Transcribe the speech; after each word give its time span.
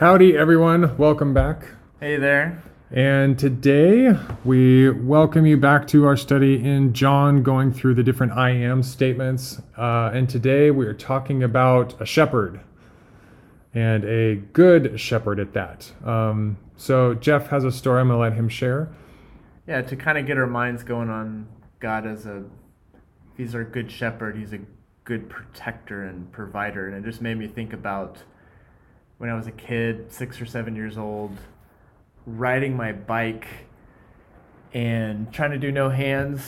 Howdy, 0.00 0.34
everyone. 0.34 0.96
Welcome 0.96 1.34
back. 1.34 1.62
Hey 2.00 2.16
there. 2.16 2.62
And 2.90 3.38
today 3.38 4.18
we 4.46 4.88
welcome 4.88 5.44
you 5.44 5.58
back 5.58 5.86
to 5.88 6.06
our 6.06 6.16
study 6.16 6.54
in 6.54 6.94
John, 6.94 7.42
going 7.42 7.70
through 7.70 7.96
the 7.96 8.02
different 8.02 8.32
I 8.32 8.48
am 8.48 8.82
statements. 8.82 9.60
Uh, 9.76 10.10
and 10.14 10.26
today 10.26 10.70
we 10.70 10.86
are 10.86 10.94
talking 10.94 11.42
about 11.42 12.00
a 12.00 12.06
shepherd 12.06 12.60
and 13.74 14.02
a 14.06 14.36
good 14.36 14.98
shepherd 14.98 15.38
at 15.38 15.52
that. 15.52 15.92
Um, 16.02 16.56
so, 16.78 17.12
Jeff 17.12 17.48
has 17.48 17.64
a 17.64 17.70
story 17.70 18.00
I'm 18.00 18.08
going 18.08 18.16
to 18.16 18.22
let 18.22 18.32
him 18.32 18.48
share. 18.48 18.88
Yeah, 19.68 19.82
to 19.82 19.96
kind 19.96 20.16
of 20.16 20.24
get 20.24 20.38
our 20.38 20.46
minds 20.46 20.82
going 20.82 21.10
on 21.10 21.46
God 21.78 22.06
as 22.06 22.24
a, 22.24 22.44
he's 23.36 23.54
our 23.54 23.64
good 23.64 23.92
shepherd, 23.92 24.38
he's 24.38 24.54
a 24.54 24.60
good 25.04 25.28
protector 25.28 26.04
and 26.04 26.32
provider. 26.32 26.88
And 26.88 26.96
it 26.96 27.06
just 27.06 27.20
made 27.20 27.36
me 27.36 27.48
think 27.48 27.74
about 27.74 28.16
when 29.20 29.28
I 29.28 29.34
was 29.34 29.46
a 29.46 29.52
kid, 29.52 30.10
six 30.10 30.40
or 30.40 30.46
seven 30.46 30.74
years 30.74 30.96
old, 30.96 31.36
riding 32.24 32.74
my 32.74 32.92
bike 32.92 33.46
and 34.72 35.30
trying 35.30 35.50
to 35.50 35.58
do 35.58 35.70
no 35.70 35.90
hands, 35.90 36.40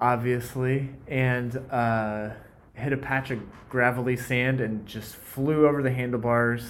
obviously, 0.00 0.88
and 1.06 1.60
uh, 1.70 2.30
hit 2.72 2.94
a 2.94 2.96
patch 2.96 3.30
of 3.30 3.40
gravelly 3.68 4.16
sand 4.16 4.62
and 4.62 4.86
just 4.86 5.14
flew 5.14 5.68
over 5.68 5.82
the 5.82 5.90
handlebars 5.90 6.64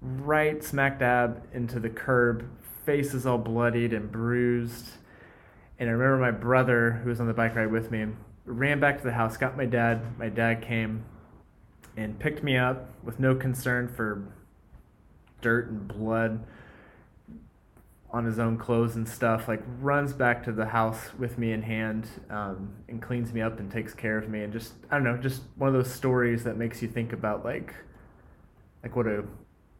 right 0.00 0.62
smack 0.62 1.00
dab 1.00 1.42
into 1.52 1.80
the 1.80 1.90
curb. 1.90 2.48
Face 2.86 3.14
is 3.14 3.26
all 3.26 3.38
bloodied 3.38 3.92
and 3.92 4.12
bruised. 4.12 4.90
And 5.80 5.88
I 5.88 5.92
remember 5.92 6.18
my 6.18 6.30
brother, 6.30 7.00
who 7.02 7.08
was 7.08 7.20
on 7.20 7.26
the 7.26 7.34
bike 7.34 7.56
ride 7.56 7.72
with 7.72 7.90
me, 7.90 8.06
ran 8.44 8.78
back 8.78 8.98
to 8.98 9.04
the 9.04 9.12
house, 9.12 9.36
got 9.36 9.56
my 9.56 9.66
dad. 9.66 10.16
My 10.20 10.28
dad 10.28 10.62
came 10.62 11.04
and 11.96 12.16
picked 12.20 12.44
me 12.44 12.56
up 12.56 12.88
with 13.02 13.18
no 13.18 13.34
concern 13.34 13.88
for 13.88 14.22
dirt 15.42 15.68
and 15.68 15.86
blood 15.86 16.42
on 18.12 18.26
his 18.26 18.38
own 18.38 18.58
clothes 18.58 18.96
and 18.96 19.08
stuff. 19.08 19.48
Like 19.48 19.62
runs 19.80 20.12
back 20.12 20.44
to 20.44 20.52
the 20.52 20.66
house 20.66 21.10
with 21.18 21.38
me 21.38 21.52
in 21.52 21.62
hand 21.62 22.08
um, 22.30 22.72
and 22.88 23.00
cleans 23.00 23.32
me 23.32 23.40
up 23.40 23.58
and 23.58 23.70
takes 23.70 23.94
care 23.94 24.18
of 24.18 24.28
me. 24.28 24.42
And 24.42 24.52
just 24.52 24.74
I 24.90 24.94
don't 24.94 25.04
know, 25.04 25.16
just 25.16 25.42
one 25.56 25.68
of 25.68 25.74
those 25.74 25.92
stories 25.92 26.44
that 26.44 26.56
makes 26.56 26.82
you 26.82 26.88
think 26.88 27.12
about 27.12 27.44
like 27.44 27.74
like 28.82 28.96
what 28.96 29.06
a 29.06 29.24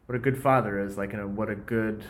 what 0.07 0.17
a 0.17 0.19
good 0.19 0.43
father 0.43 0.81
is 0.81 0.97
like 0.97 1.13
and 1.13 1.37
what 1.37 1.49
a 1.49 1.55
good 1.55 2.05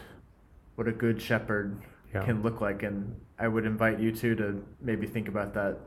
what 0.77 0.89
a 0.89 0.93
good 0.93 1.21
shepherd 1.21 1.83
yeah. 2.15 2.25
can 2.25 2.43
look 2.43 2.61
like. 2.61 2.83
And 2.83 3.15
I 3.39 3.49
would 3.49 3.67
invite 3.67 3.99
you 3.99 4.13
too 4.13 4.35
to 4.37 4.65
maybe 4.81 5.07
think 5.07 5.29
about 5.29 5.55
that 5.55 5.79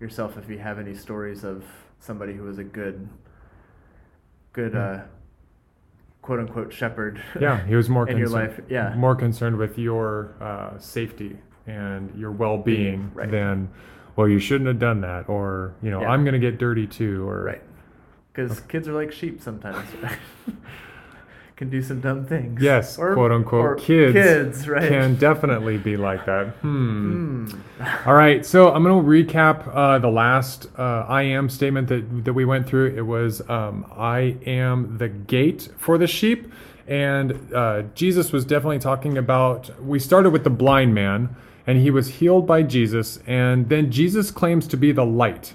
yourself 0.00 0.36
if 0.36 0.50
you 0.50 0.58
have 0.58 0.78
any 0.78 0.94
stories 0.94 1.44
of 1.44 1.64
somebody 2.00 2.34
who 2.34 2.42
was 2.42 2.58
a 2.58 2.64
good 2.64 3.08
good 4.52 4.72
mm. 4.72 5.00
uh, 5.00 5.04
quote 6.24 6.40
unquote 6.40 6.72
shepherd. 6.72 7.22
Yeah, 7.38 7.64
he 7.66 7.76
was 7.76 7.90
more 7.90 8.08
in 8.08 8.16
concerned, 8.16 8.32
your 8.32 8.48
life. 8.48 8.60
Yeah, 8.70 8.94
more 8.96 9.14
concerned 9.14 9.58
with 9.58 9.78
your 9.78 10.34
uh, 10.40 10.78
safety 10.78 11.36
and 11.66 12.12
your 12.18 12.32
well 12.32 12.56
being 12.56 13.10
right. 13.12 13.30
than 13.30 13.70
well, 14.16 14.26
you 14.26 14.38
shouldn't 14.38 14.68
have 14.68 14.78
done 14.78 15.02
that, 15.02 15.28
or 15.28 15.74
you 15.82 15.90
know, 15.90 16.00
yeah. 16.00 16.08
I'm 16.08 16.24
gonna 16.24 16.38
get 16.38 16.56
dirty 16.56 16.86
too, 16.86 17.28
or 17.28 17.44
right. 17.44 17.62
Because 18.32 18.60
kids 18.60 18.88
are 18.88 18.94
like 18.94 19.12
sheep 19.12 19.42
sometimes. 19.42 19.86
can 21.56 21.70
do 21.70 21.80
some 21.82 22.00
dumb 22.00 22.24
things. 22.24 22.60
Yes, 22.60 22.98
or, 22.98 23.14
quote 23.14 23.30
unquote 23.30 23.78
kids. 23.78 24.12
Kids, 24.12 24.68
right? 24.68 24.88
Can 24.88 25.14
definitely 25.16 25.78
be 25.78 25.96
like 25.96 26.26
that. 26.26 26.54
Hmm. 26.64 27.46
hmm. 27.46 27.60
All 28.06 28.14
right, 28.14 28.44
so 28.44 28.72
I'm 28.72 28.82
going 28.82 29.02
to 29.02 29.32
recap 29.32 29.70
uh, 29.74 29.98
the 29.98 30.08
last 30.08 30.66
uh, 30.78 31.04
I 31.06 31.22
am 31.22 31.48
statement 31.48 31.88
that 31.88 32.24
that 32.24 32.32
we 32.32 32.44
went 32.44 32.66
through. 32.66 32.94
It 32.96 33.02
was 33.02 33.48
um, 33.48 33.86
I 33.94 34.36
am 34.46 34.98
the 34.98 35.08
gate 35.08 35.68
for 35.76 35.98
the 35.98 36.06
sheep, 36.06 36.50
and 36.88 37.52
uh, 37.54 37.82
Jesus 37.94 38.32
was 38.32 38.44
definitely 38.44 38.78
talking 38.78 39.18
about. 39.18 39.70
We 39.82 39.98
started 39.98 40.30
with 40.30 40.44
the 40.44 40.50
blind 40.50 40.94
man, 40.94 41.36
and 41.66 41.78
he 41.78 41.90
was 41.90 42.08
healed 42.08 42.46
by 42.46 42.62
Jesus, 42.62 43.18
and 43.26 43.68
then 43.68 43.90
Jesus 43.90 44.30
claims 44.30 44.66
to 44.68 44.76
be 44.76 44.90
the 44.90 45.06
light, 45.06 45.54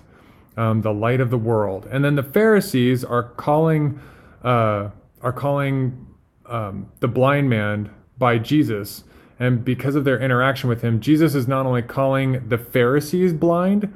um, 0.56 0.82
the 0.82 0.94
light 0.94 1.20
of 1.20 1.30
the 1.30 1.38
world, 1.38 1.88
and 1.92 2.06
then 2.06 2.16
the 2.16 2.24
Pharisees 2.24 3.04
are 3.04 3.24
calling. 3.24 4.00
Uh, 4.44 4.90
are 5.22 5.34
calling 5.34 6.08
um, 6.46 6.92
the 7.00 7.08
blind 7.08 7.50
man 7.50 7.90
by 8.18 8.38
Jesus. 8.38 9.04
And 9.40 9.64
because 9.64 9.96
of 9.96 10.04
their 10.04 10.20
interaction 10.20 10.70
with 10.70 10.82
him, 10.82 11.00
Jesus 11.00 11.34
is 11.34 11.48
not 11.48 11.66
only 11.66 11.82
calling 11.82 12.48
the 12.48 12.58
Pharisees 12.58 13.34
blind, 13.34 13.94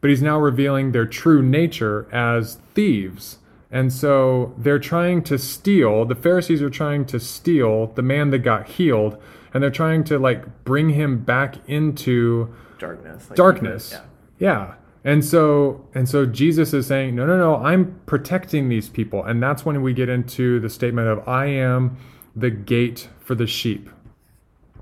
but 0.00 0.10
he's 0.10 0.22
now 0.22 0.38
revealing 0.38 0.92
their 0.92 1.06
true 1.06 1.42
nature 1.42 2.06
as 2.12 2.58
thieves. 2.74 3.38
And 3.70 3.90
so 3.90 4.52
they're 4.58 4.78
trying 4.78 5.22
to 5.24 5.38
steal, 5.38 6.04
the 6.04 6.14
Pharisees 6.14 6.60
are 6.60 6.68
trying 6.68 7.06
to 7.06 7.18
steal 7.18 7.86
the 7.86 8.02
man 8.02 8.28
that 8.30 8.40
got 8.40 8.68
healed, 8.68 9.16
and 9.54 9.62
they're 9.62 9.70
trying 9.70 10.04
to 10.04 10.18
like 10.18 10.64
bring 10.64 10.90
him 10.90 11.20
back 11.20 11.56
into 11.66 12.54
darkness. 12.78 13.30
Like 13.30 13.36
darkness. 13.36 13.92
Yeah. 13.92 14.02
yeah. 14.38 14.74
And 15.04 15.24
so 15.24 15.84
and 15.94 16.08
so 16.08 16.26
Jesus 16.26 16.72
is 16.72 16.86
saying, 16.86 17.16
no, 17.16 17.26
no, 17.26 17.36
no, 17.36 17.56
I'm 17.56 18.00
protecting 18.06 18.68
these 18.68 18.88
people. 18.88 19.24
And 19.24 19.42
that's 19.42 19.64
when 19.64 19.82
we 19.82 19.92
get 19.92 20.08
into 20.08 20.60
the 20.60 20.70
statement 20.70 21.08
of 21.08 21.26
I 21.28 21.46
am 21.46 21.96
the 22.36 22.50
gate 22.50 23.08
for 23.20 23.34
the 23.34 23.46
sheep. 23.46 23.90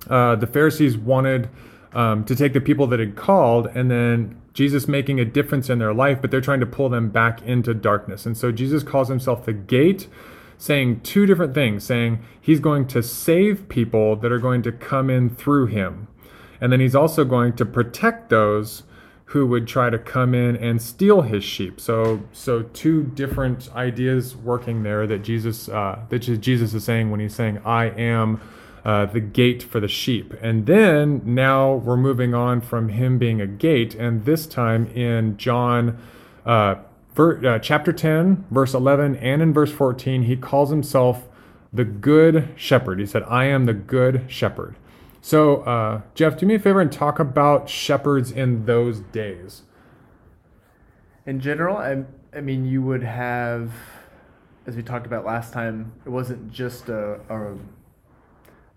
Uh, 0.08 0.36
the 0.36 0.47
Pharisees 0.47 0.97
wanted 0.97 1.48
um, 1.92 2.25
to 2.25 2.36
take 2.36 2.53
the 2.53 2.60
people 2.60 2.86
that 2.88 3.00
had 3.00 3.16
called 3.16 3.66
and 3.75 3.91
then 3.91 4.41
Jesus 4.53 4.88
making 4.88 5.20
a 5.20 5.25
difference 5.25 5.70
in 5.70 5.78
their 5.78 5.94
life, 5.94 6.20
but 6.20 6.31
they're 6.31 6.41
trying 6.41 6.60
to 6.60 6.66
pull 6.66 6.88
them 6.88 7.10
back 7.10 7.41
into 7.42 7.72
darkness. 7.72 8.26
And 8.26 8.37
so 8.37 8.50
Jesus 8.50 8.82
calls 8.82 9.08
himself 9.08 9.44
the 9.44 9.52
gate, 9.52 10.08
saying 10.58 11.00
two 11.00 11.25
different 11.25 11.54
things, 11.54 11.84
saying 11.84 12.22
he's 12.41 12.60
going 12.60 12.87
to 12.88 13.02
save 13.02 13.69
people 13.69 14.16
that 14.16 14.32
are 14.32 14.38
going 14.38 14.62
to 14.62 14.72
come 14.72 15.08
in 15.08 15.31
through 15.31 15.66
him. 15.66 16.08
And 16.60 16.72
then 16.72 16.81
he's 16.81 16.94
also 16.94 17.25
going 17.25 17.54
to 17.56 17.64
protect 17.64 18.28
those 18.28 18.82
who 19.30 19.46
would 19.46 19.66
try 19.68 19.88
to 19.88 19.98
come 19.98 20.34
in 20.34 20.56
and 20.56 20.82
steal 20.82 21.22
his 21.22 21.44
sheep. 21.44 21.80
So, 21.80 22.20
so 22.32 22.62
two 22.62 23.04
different 23.04 23.72
ideas 23.76 24.36
working 24.36 24.82
there 24.82 25.06
that 25.06 25.22
Jesus 25.22 25.68
uh, 25.68 26.00
that 26.08 26.18
Jesus 26.18 26.74
is 26.74 26.84
saying 26.84 27.10
when 27.10 27.20
he's 27.20 27.34
saying, 27.34 27.58
"I 27.64 27.86
am." 27.86 28.40
Uh, 28.82 29.04
the 29.04 29.20
gate 29.20 29.62
for 29.62 29.78
the 29.78 29.86
sheep. 29.86 30.32
And 30.40 30.64
then 30.64 31.20
now 31.22 31.74
we're 31.74 31.98
moving 31.98 32.32
on 32.32 32.62
from 32.62 32.88
him 32.88 33.19
being 33.19 33.38
a 33.38 33.46
gate, 33.46 33.94
and 33.94 34.24
this 34.24 34.46
time 34.46 34.86
in 34.86 35.36
John 35.36 35.98
uh, 36.46 36.76
ver, 37.14 37.46
uh, 37.46 37.58
chapter 37.58 37.92
10, 37.92 38.46
verse 38.50 38.72
11, 38.72 39.16
and 39.16 39.42
in 39.42 39.52
verse 39.52 39.70
14, 39.70 40.22
he 40.22 40.34
calls 40.34 40.70
himself 40.70 41.28
the 41.70 41.84
good 41.84 42.48
shepherd. 42.56 42.98
He 42.98 43.04
said, 43.04 43.22
I 43.24 43.44
am 43.44 43.66
the 43.66 43.74
good 43.74 44.24
shepherd. 44.28 44.76
So, 45.22 45.62
uh, 45.62 46.00
Jeff, 46.14 46.38
do 46.38 46.47
me 46.47 46.54
a 46.54 46.58
favor 46.58 46.81
and 46.81 46.91
talk 46.91 47.19
about 47.19 47.69
shepherds 47.69 48.32
in 48.32 48.64
those 48.64 49.00
days. 49.00 49.62
In 51.26 51.41
general, 51.41 51.76
I, 51.76 52.04
I 52.34 52.41
mean, 52.41 52.64
you 52.64 52.81
would 52.82 53.03
have, 53.03 53.70
as 54.66 54.76
we 54.76 54.82
talked 54.82 55.06
about 55.06 55.26
last 55.26 55.53
time, 55.53 55.92
it 56.06 56.08
wasn't 56.08 56.50
just 56.50 56.88
a, 56.88 57.20
a, 57.28 57.56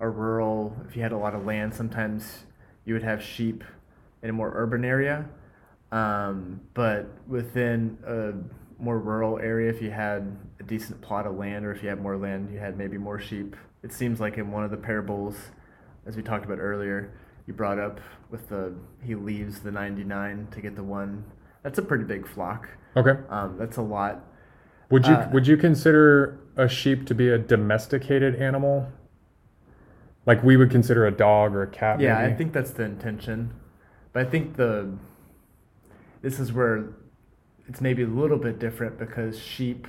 a 0.01 0.09
rural, 0.09 0.75
if 0.87 0.97
you 0.97 1.01
had 1.01 1.13
a 1.13 1.17
lot 1.17 1.33
of 1.33 1.45
land, 1.45 1.73
sometimes 1.73 2.43
you 2.83 2.93
would 2.93 3.03
have 3.03 3.23
sheep 3.23 3.63
in 4.21 4.29
a 4.29 4.33
more 4.33 4.51
urban 4.53 4.83
area. 4.83 5.25
Um, 5.93 6.59
but 6.73 7.07
within 7.27 7.97
a 8.05 8.33
more 8.83 8.99
rural 8.99 9.39
area, 9.39 9.69
if 9.69 9.81
you 9.81 9.91
had 9.91 10.35
a 10.59 10.63
decent 10.63 10.99
plot 11.01 11.25
of 11.25 11.37
land 11.37 11.65
or 11.65 11.71
if 11.71 11.81
you 11.81 11.87
had 11.87 12.01
more 12.01 12.17
land, 12.17 12.51
you 12.51 12.59
had 12.59 12.77
maybe 12.77 12.97
more 12.97 13.19
sheep. 13.19 13.55
It 13.81 13.93
seems 13.93 14.19
like 14.19 14.37
in 14.37 14.51
one 14.51 14.65
of 14.65 14.71
the 14.71 14.77
parables, 14.77 15.35
as 16.05 16.15
we 16.15 16.23
talked 16.23 16.45
about 16.45 16.59
earlier, 16.59 17.13
you 17.47 17.53
brought 17.53 17.79
up 17.79 17.99
with 18.29 18.49
the 18.49 18.73
he 19.03 19.15
leaves 19.15 19.59
the 19.59 19.71
99 19.71 20.47
to 20.51 20.61
get 20.61 20.75
the 20.75 20.83
one. 20.83 21.23
That's 21.61 21.79
a 21.79 21.81
pretty 21.81 22.03
big 22.03 22.27
flock. 22.27 22.69
Okay. 22.95 23.15
Um, 23.29 23.57
that's 23.57 23.77
a 23.77 23.81
lot. 23.81 24.25
Would 24.89 25.07
you 25.07 25.13
uh, 25.13 25.29
would 25.31 25.47
you 25.47 25.57
consider 25.57 26.39
a 26.55 26.67
sheep 26.67 27.05
to 27.07 27.15
be 27.15 27.29
a 27.29 27.37
domesticated 27.37 28.35
animal? 28.35 28.91
Like 30.25 30.43
we 30.43 30.55
would 30.55 30.71
consider 30.71 31.05
a 31.05 31.11
dog 31.11 31.53
or 31.53 31.63
a 31.63 31.67
cat. 31.67 31.99
Yeah, 31.99 32.19
maybe? 32.19 32.33
I 32.33 32.37
think 32.37 32.53
that's 32.53 32.71
the 32.71 32.83
intention. 32.83 33.53
But 34.13 34.27
I 34.27 34.29
think 34.29 34.55
the 34.55 34.93
this 36.21 36.39
is 36.39 36.53
where 36.53 36.89
it's 37.67 37.81
maybe 37.81 38.03
a 38.03 38.07
little 38.07 38.37
bit 38.37 38.59
different 38.59 38.97
because 38.99 39.39
sheep 39.39 39.87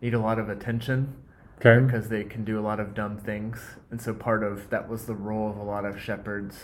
need 0.00 0.14
a 0.14 0.20
lot 0.20 0.38
of 0.38 0.48
attention 0.48 1.14
Okay. 1.58 1.84
Because 1.84 2.08
they 2.08 2.24
can 2.24 2.44
do 2.44 2.58
a 2.58 2.62
lot 2.62 2.80
of 2.80 2.94
dumb 2.94 3.18
things. 3.18 3.60
And 3.90 4.00
so 4.00 4.12
part 4.12 4.42
of 4.42 4.68
that 4.70 4.88
was 4.88 5.06
the 5.06 5.14
role 5.14 5.50
of 5.50 5.56
a 5.56 5.62
lot 5.62 5.84
of 5.84 6.00
shepherds 6.00 6.56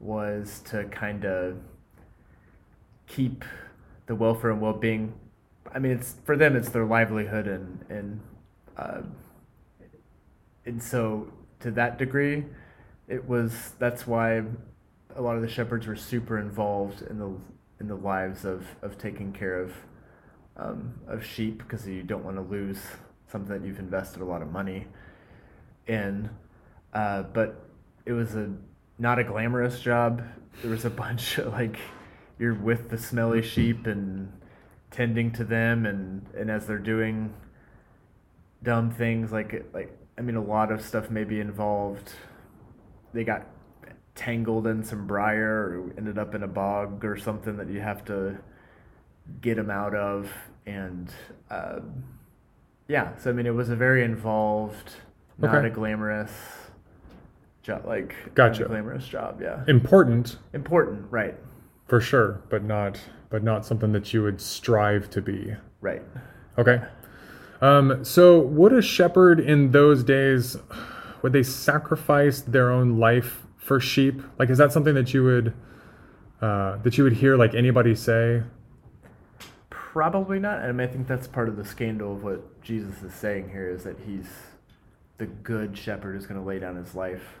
was 0.00 0.60
to 0.66 0.84
kind 0.84 1.24
of 1.24 1.56
keep 3.06 3.44
the 4.06 4.14
welfare 4.14 4.50
and 4.50 4.60
well-being 4.60 5.14
I 5.74 5.78
mean 5.78 5.92
it's 5.92 6.16
for 6.24 6.36
them 6.36 6.56
it's 6.56 6.68
their 6.68 6.84
livelihood 6.84 7.46
and 7.46 7.84
and 7.88 8.20
uh, 8.76 9.02
and 10.64 10.82
so 10.82 11.32
to 11.60 11.70
that 11.72 11.98
degree 11.98 12.44
it 13.08 13.26
was 13.26 13.72
that's 13.78 14.06
why 14.06 14.42
a 15.14 15.22
lot 15.22 15.36
of 15.36 15.42
the 15.42 15.48
shepherds 15.48 15.86
were 15.86 15.96
super 15.96 16.38
involved 16.38 17.02
in 17.02 17.18
the 17.18 17.32
in 17.80 17.88
the 17.88 17.94
lives 17.96 18.44
of, 18.44 18.66
of 18.82 18.98
taking 18.98 19.32
care 19.32 19.60
of 19.60 19.72
um, 20.56 20.94
of 21.06 21.24
sheep 21.24 21.58
because 21.58 21.86
you 21.86 22.02
don't 22.02 22.24
want 22.24 22.36
to 22.36 22.42
lose 22.42 22.80
something 23.36 23.60
that 23.60 23.66
you've 23.66 23.78
invested 23.78 24.22
a 24.22 24.24
lot 24.24 24.40
of 24.40 24.50
money 24.50 24.86
in, 25.86 26.30
uh, 26.94 27.22
but 27.22 27.66
it 28.06 28.12
was 28.12 28.34
a 28.34 28.50
not 28.98 29.18
a 29.18 29.24
glamorous 29.24 29.78
job. 29.80 30.22
There 30.62 30.70
was 30.70 30.86
a 30.86 30.90
bunch 30.90 31.36
of 31.36 31.52
like 31.52 31.76
you're 32.38 32.54
with 32.54 32.88
the 32.88 32.96
smelly 32.96 33.42
sheep 33.42 33.86
and 33.86 34.32
tending 34.90 35.32
to 35.32 35.44
them, 35.44 35.84
and 35.84 36.26
and 36.34 36.50
as 36.50 36.66
they're 36.66 36.78
doing 36.78 37.34
dumb 38.62 38.90
things 38.90 39.32
like 39.32 39.66
like 39.74 39.94
I 40.16 40.22
mean 40.22 40.36
a 40.36 40.42
lot 40.42 40.72
of 40.72 40.80
stuff 40.80 41.10
may 41.10 41.24
be 41.24 41.38
involved. 41.38 42.12
They 43.12 43.22
got 43.22 43.46
tangled 44.14 44.66
in 44.66 44.82
some 44.82 45.06
briar 45.06 45.78
or 45.78 45.92
ended 45.98 46.16
up 46.16 46.34
in 46.34 46.42
a 46.42 46.48
bog 46.48 47.04
or 47.04 47.18
something 47.18 47.58
that 47.58 47.68
you 47.68 47.80
have 47.80 48.02
to 48.06 48.38
get 49.42 49.56
them 49.56 49.70
out 49.70 49.94
of 49.94 50.32
and 50.64 51.10
uh, 51.50 51.80
yeah 52.88 53.14
so 53.16 53.30
i 53.30 53.32
mean 53.32 53.46
it 53.46 53.54
was 53.54 53.68
a 53.68 53.76
very 53.76 54.04
involved 54.04 54.94
not 55.38 55.54
Okay. 55.54 55.66
a 55.66 55.70
glamorous 55.70 56.32
job 57.62 57.84
like 57.86 58.14
not 58.14 58.26
a 58.26 58.30
Gotcha. 58.34 58.64
glamorous 58.64 59.06
job 59.08 59.40
yeah 59.42 59.64
Important 59.66 60.36
important 60.52 61.06
right 61.10 61.34
for 61.88 62.00
sure, 62.00 62.40
but 62.48 62.64
not 62.64 63.00
but 63.30 63.42
not 63.44 63.64
something 63.64 63.92
that 63.92 64.12
you 64.12 64.22
would 64.22 64.40
strive 64.40 65.08
to 65.10 65.20
be. 65.22 65.54
right 65.80 66.02
Okay. 66.58 66.80
Um, 67.60 68.04
so 68.04 68.38
would 68.40 68.72
a 68.72 68.82
shepherd 68.82 69.38
in 69.40 69.70
those 69.72 70.02
days 70.04 70.56
would 71.22 71.32
they 71.32 71.42
sacrifice 71.44 72.40
their 72.40 72.70
own 72.72 72.98
life 72.98 73.42
for 73.56 73.78
sheep? 73.80 74.20
Like 74.38 74.50
is 74.50 74.58
that 74.58 74.72
something 74.72 74.94
that 74.94 75.12
you 75.14 75.22
would 75.24 75.54
uh, 76.40 76.76
that 76.78 76.98
you 76.98 77.04
would 77.04 77.14
hear 77.14 77.36
like 77.36 77.54
anybody 77.54 77.94
say? 77.94 78.42
Probably 79.96 80.38
not 80.38 80.60
and 80.62 80.82
i 80.82 80.86
think 80.86 81.08
that's 81.08 81.26
part 81.26 81.48
of 81.48 81.56
the 81.56 81.64
scandal 81.64 82.12
of 82.12 82.22
what 82.22 82.60
jesus 82.60 83.02
is 83.02 83.14
saying 83.14 83.48
here 83.48 83.70
is 83.70 83.84
that 83.84 83.96
he's 84.06 84.28
the 85.16 85.24
good 85.24 85.78
shepherd 85.78 86.14
who's 86.14 86.26
going 86.26 86.38
to 86.38 86.46
lay 86.46 86.58
down 86.58 86.76
his 86.76 86.94
life 86.94 87.38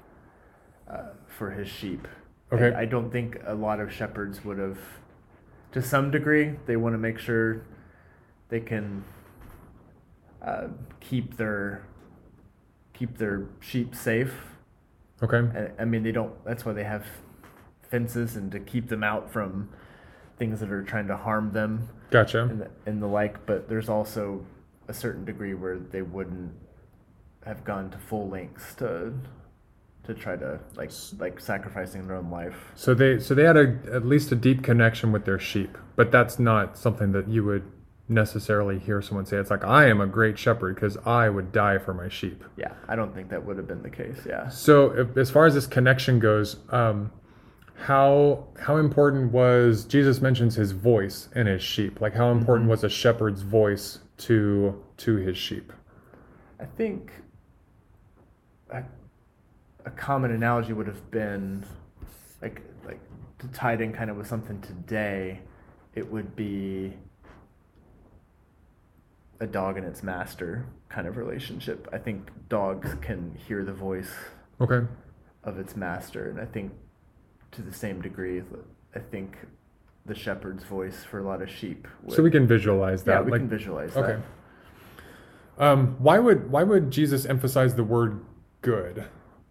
uh, 0.90 1.08
for 1.26 1.50
his 1.50 1.68
sheep 1.68 2.08
Okay. 2.50 2.74
I, 2.74 2.82
I 2.82 2.84
don't 2.86 3.10
think 3.10 3.38
a 3.44 3.54
lot 3.54 3.78
of 3.78 3.92
shepherds 3.92 4.42
would 4.42 4.56
have 4.56 4.78
to 5.72 5.82
some 5.82 6.10
degree 6.10 6.54
they 6.64 6.76
want 6.76 6.94
to 6.94 6.98
make 6.98 7.18
sure 7.18 7.66
they 8.48 8.60
can 8.60 9.04
uh, 10.40 10.68
keep 11.00 11.36
their 11.36 11.84
keep 12.94 13.18
their 13.18 13.48
sheep 13.60 13.94
safe 13.94 14.32
Okay. 15.22 15.42
I, 15.78 15.82
I 15.82 15.84
mean 15.84 16.02
they 16.02 16.12
don't 16.12 16.32
that's 16.46 16.64
why 16.64 16.72
they 16.72 16.84
have 16.84 17.04
fences 17.90 18.34
and 18.34 18.50
to 18.52 18.60
keep 18.60 18.88
them 18.88 19.04
out 19.04 19.30
from 19.30 19.68
things 20.38 20.60
that 20.60 20.70
are 20.70 20.82
trying 20.82 21.06
to 21.08 21.16
harm 21.16 21.52
them 21.52 21.88
Gotcha. 22.10 22.42
and 22.42 22.60
the, 22.60 22.70
and 22.86 23.02
the 23.02 23.06
like 23.06 23.44
but 23.46 23.68
there's 23.68 23.88
also 23.88 24.44
a 24.88 24.94
certain 24.94 25.24
degree 25.24 25.54
where 25.54 25.78
they 25.78 26.02
wouldn't 26.02 26.52
have 27.44 27.64
gone 27.64 27.90
to 27.90 27.98
full 27.98 28.28
lengths 28.28 28.74
to 28.76 29.12
to 30.04 30.14
try 30.14 30.36
to 30.36 30.60
like 30.76 30.90
like 31.18 31.40
sacrificing 31.40 32.06
their 32.06 32.16
own 32.16 32.30
life 32.30 32.70
So 32.74 32.94
they 32.94 33.18
so 33.18 33.34
they 33.34 33.44
had 33.44 33.56
a 33.56 33.76
at 33.92 34.04
least 34.06 34.30
a 34.32 34.36
deep 34.36 34.62
connection 34.62 35.10
with 35.10 35.24
their 35.24 35.38
sheep, 35.38 35.76
but 35.96 36.12
that's 36.12 36.38
not 36.38 36.76
something 36.78 37.12
that 37.12 37.28
you 37.28 37.44
would 37.44 37.64
necessarily 38.08 38.78
hear 38.78 39.02
someone 39.02 39.26
say. 39.26 39.36
It's 39.36 39.50
like 39.50 39.64
I 39.64 39.86
am 39.88 40.00
a 40.00 40.06
great 40.06 40.38
shepherd 40.38 40.76
because 40.76 40.96
I 41.04 41.28
would 41.28 41.50
die 41.50 41.78
for 41.78 41.92
my 41.92 42.08
sheep. 42.08 42.44
yeah 42.56 42.72
i 42.88 42.94
don't 42.94 43.12
think 43.14 43.30
that 43.30 43.44
would 43.44 43.56
have 43.56 43.66
been 43.66 43.82
the 43.82 43.90
case 43.90 44.18
yeah 44.24 44.48
So 44.48 44.92
if, 44.92 45.16
as 45.16 45.28
far 45.30 45.46
as 45.46 45.54
this 45.54 45.66
connection 45.66 46.20
goes, 46.20 46.56
um, 46.70 47.10
how 47.76 48.46
how 48.58 48.76
important 48.76 49.32
was 49.32 49.84
Jesus 49.84 50.20
mentions 50.20 50.54
his 50.56 50.72
voice 50.72 51.28
and 51.34 51.46
his 51.48 51.62
sheep? 51.62 52.00
Like 52.00 52.14
how 52.14 52.30
important 52.30 52.64
mm-hmm. 52.64 52.70
was 52.70 52.84
a 52.84 52.88
shepherd's 52.88 53.42
voice 53.42 54.00
to 54.18 54.82
to 54.98 55.16
his 55.16 55.36
sheep? 55.36 55.72
i 56.60 56.64
think 56.64 57.12
a, 58.70 58.82
a 59.84 59.90
common 59.90 60.30
analogy 60.30 60.72
would 60.72 60.86
have 60.86 61.10
been 61.10 61.64
like 62.42 62.62
like 62.84 63.00
to 63.38 63.48
tie 63.48 63.74
it 63.74 63.80
in 63.80 63.92
kind 63.92 64.10
of 64.10 64.16
with 64.16 64.26
something 64.26 64.60
today 64.60 65.40
it 65.94 66.10
would 66.10 66.34
be 66.36 66.92
a 69.40 69.46
dog 69.46 69.76
and 69.76 69.86
its 69.86 70.02
master 70.02 70.66
kind 70.88 71.06
of 71.06 71.16
relationship 71.16 71.88
i 71.92 71.98
think 71.98 72.30
dogs 72.48 72.94
can 73.00 73.36
hear 73.46 73.64
the 73.64 73.72
voice 73.72 74.12
Okay. 74.60 74.86
of 75.44 75.58
its 75.58 75.76
master 75.76 76.30
and 76.30 76.40
i 76.40 76.44
think 76.46 76.72
to 77.56 77.62
the 77.62 77.72
same 77.72 78.00
degree 78.00 78.42
i 78.94 78.98
think 78.98 79.36
the 80.06 80.14
shepherd's 80.14 80.62
voice 80.64 81.02
for 81.02 81.18
a 81.18 81.22
lot 81.24 81.42
of 81.42 81.50
sheep 81.50 81.88
would, 82.04 82.14
So 82.14 82.22
we 82.22 82.30
can 82.30 82.46
visualize 82.46 83.02
that. 83.04 83.12
yeah 83.12 83.20
we 83.22 83.32
like, 83.32 83.40
can 83.40 83.48
visualize 83.48 83.96
okay. 83.96 84.18
that 85.58 85.64
Um, 85.66 85.96
why 85.98 86.18
would 86.18 86.50
why 86.50 86.62
would 86.62 86.90
Jesus 86.90 87.24
emphasize 87.26 87.74
the 87.74 87.82
word 87.84 88.20
good? 88.60 89.06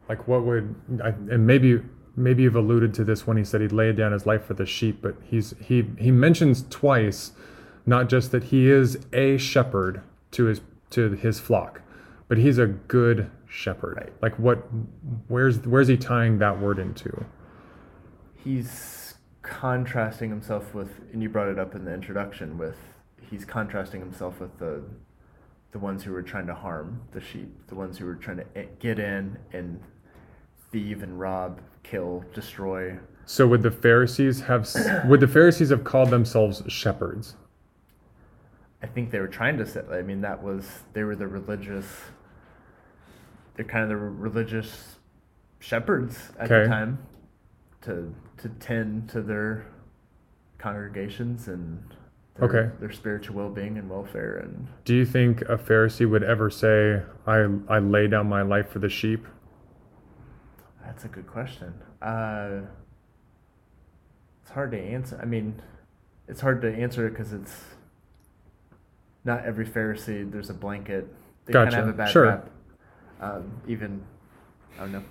Like 0.07 0.27
what 0.27 0.45
would 0.45 0.75
I, 1.03 1.09
and 1.09 1.45
maybe 1.47 1.81
maybe 2.15 2.43
you've 2.43 2.55
alluded 2.55 2.93
to 2.93 3.03
this 3.03 3.25
when 3.27 3.37
he 3.37 3.43
said 3.43 3.59
he'd 3.61 3.71
lay 3.71 3.91
down 3.91 4.11
his 4.11 4.25
life 4.25 4.45
for 4.45 4.53
the 4.53 4.65
sheep, 4.65 4.99
but 5.01 5.15
he's 5.23 5.55
he 5.59 5.85
he 5.97 6.11
mentions 6.11 6.63
twice 6.69 7.31
not 7.85 8.07
just 8.07 8.31
that 8.31 8.45
he 8.45 8.69
is 8.69 8.99
a 9.13 9.37
shepherd 9.37 10.01
to 10.31 10.45
his 10.45 10.61
to 10.91 11.11
his 11.11 11.39
flock, 11.39 11.81
but 12.27 12.37
he's 12.37 12.59
a 12.59 12.67
good 12.67 13.29
shepherd. 13.47 13.97
Right. 13.97 14.13
Like 14.21 14.37
what 14.37 14.59
where's 15.27 15.57
where's 15.65 15.87
he 15.87 15.97
tying 15.97 16.37
that 16.37 16.59
word 16.61 16.77
into? 16.79 17.25
He's 18.45 19.15
contrasting 19.41 20.29
himself 20.29 20.73
with 20.73 20.89
and 21.11 21.21
you 21.21 21.27
brought 21.29 21.49
it 21.49 21.59
up 21.59 21.75
in 21.75 21.83
the 21.83 21.93
introduction 21.93 22.57
with 22.57 22.77
he's 23.29 23.43
contrasting 23.43 23.99
himself 23.99 24.39
with 24.39 24.57
the 24.59 24.81
the 25.71 25.79
ones 25.79 26.03
who 26.03 26.11
were 26.13 26.21
trying 26.23 26.47
to 26.47 26.53
harm 26.55 27.01
the 27.11 27.19
sheep 27.19 27.49
the 27.67 27.75
ones 27.75 27.97
who 27.97 28.05
were 28.05 28.15
trying 28.15 28.37
to 28.37 28.45
get 28.79 28.97
in 28.99 29.37
and 29.51 29.79
thieve 30.71 31.03
and 31.03 31.19
rob 31.19 31.59
kill 31.83 32.23
destroy 32.33 32.97
So 33.25 33.47
would 33.47 33.61
the 33.63 33.71
Pharisees 33.71 34.41
have 34.41 34.69
would 35.05 35.19
the 35.19 35.27
Pharisees 35.27 35.69
have 35.71 35.83
called 35.83 36.09
themselves 36.11 36.61
shepherds? 36.67 37.35
i 38.83 38.87
think 38.87 39.09
they 39.11 39.19
were 39.19 39.27
trying 39.27 39.57
to 39.57 39.65
set 39.65 39.85
i 39.91 40.01
mean 40.01 40.21
that 40.21 40.41
was 40.41 40.65
they 40.93 41.03
were 41.03 41.15
the 41.15 41.27
religious 41.27 41.85
they're 43.55 43.65
kind 43.65 43.83
of 43.83 43.89
the 43.89 43.95
religious 43.97 44.95
shepherds 45.59 46.31
at 46.39 46.51
Okay. 46.51 46.63
the 46.63 46.67
time 46.67 46.97
to 47.85 48.13
to 48.37 48.49
tend 48.59 49.09
to 49.09 49.21
their 49.21 49.65
congregations 50.57 51.47
and 51.47 51.81
their, 52.35 52.49
Okay. 52.49 52.71
their 52.79 52.91
spiritual 52.91 53.35
well-being 53.37 53.77
and 53.77 53.89
welfare 53.89 54.37
and 54.37 54.67
Do 54.83 54.93
you 54.95 55.05
think 55.05 55.41
a 55.43 55.57
Pharisee 55.57 56.09
would 56.09 56.23
ever 56.23 56.49
say, 56.49 57.01
"I 57.25 57.47
I 57.69 57.79
lay 57.79 58.07
down 58.07 58.27
my 58.27 58.41
life 58.41 58.69
for 58.69 58.79
the 58.79 58.89
sheep"? 58.89 59.25
that's 60.85 61.03
a 61.03 61.07
good 61.07 61.25
question 61.27 61.73
uh, 62.03 62.61
it's 64.41 64.51
hard 64.51 64.69
to 64.71 64.79
answer 64.79 65.19
i 65.19 65.25
mean 65.25 65.59
it's 66.27 66.39
hard 66.39 66.61
to 66.61 66.71
answer 66.71 67.09
because 67.09 67.33
it's 67.33 67.63
not 69.23 69.43
every 69.43 69.65
pharisee 69.65 70.31
there's 70.31 70.51
a 70.51 70.53
blanket 70.53 71.07
they 71.45 71.53
kind 71.53 71.69
of 71.69 71.73
have 71.73 71.87
a 71.87 71.93
bad 71.93 72.09
Sure. 72.09 72.25
rap 72.27 72.49
um, 73.19 73.51
even 73.67 73.99
i 74.77 74.81
don't 74.81 74.91
know 74.91 75.03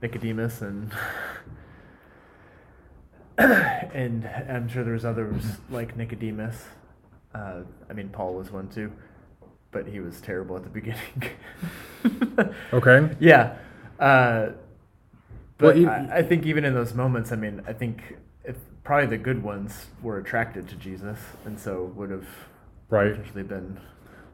nicodemus 0.00 0.62
and 0.62 0.92
and 3.94 4.28
i'm 4.48 4.68
sure 4.68 4.84
there's 4.84 5.04
others 5.04 5.42
like 5.70 5.96
nicodemus 5.96 6.64
uh, 7.34 7.60
i 7.88 7.92
mean 7.92 8.08
paul 8.08 8.34
was 8.34 8.50
one 8.50 8.68
too 8.68 8.92
but 9.72 9.86
he 9.86 10.00
was 10.00 10.20
terrible 10.20 10.56
at 10.56 10.62
the 10.64 10.68
beginning 10.80 11.30
Okay. 12.72 13.08
yeah. 13.20 13.56
Uh, 13.98 14.50
Well, 15.60 15.72
but 15.72 15.76
you- 15.76 15.88
I, 15.88 16.18
I 16.18 16.22
think 16.22 16.46
even 16.46 16.64
in 16.64 16.72
those 16.74 16.94
moments, 16.94 17.30
I 17.32 17.36
mean, 17.36 17.60
I 17.66 17.72
think 17.74 18.16
if 18.44 18.56
probably 18.82 19.06
the 19.08 19.18
good 19.18 19.42
ones 19.42 19.86
were 20.02 20.16
attracted 20.18 20.66
to 20.70 20.76
Jesus, 20.76 21.18
and 21.44 21.58
so 21.60 21.92
would 21.94 22.10
have 22.10 22.24
Right. 22.88 23.10
potentially 23.12 23.42
been 23.42 23.78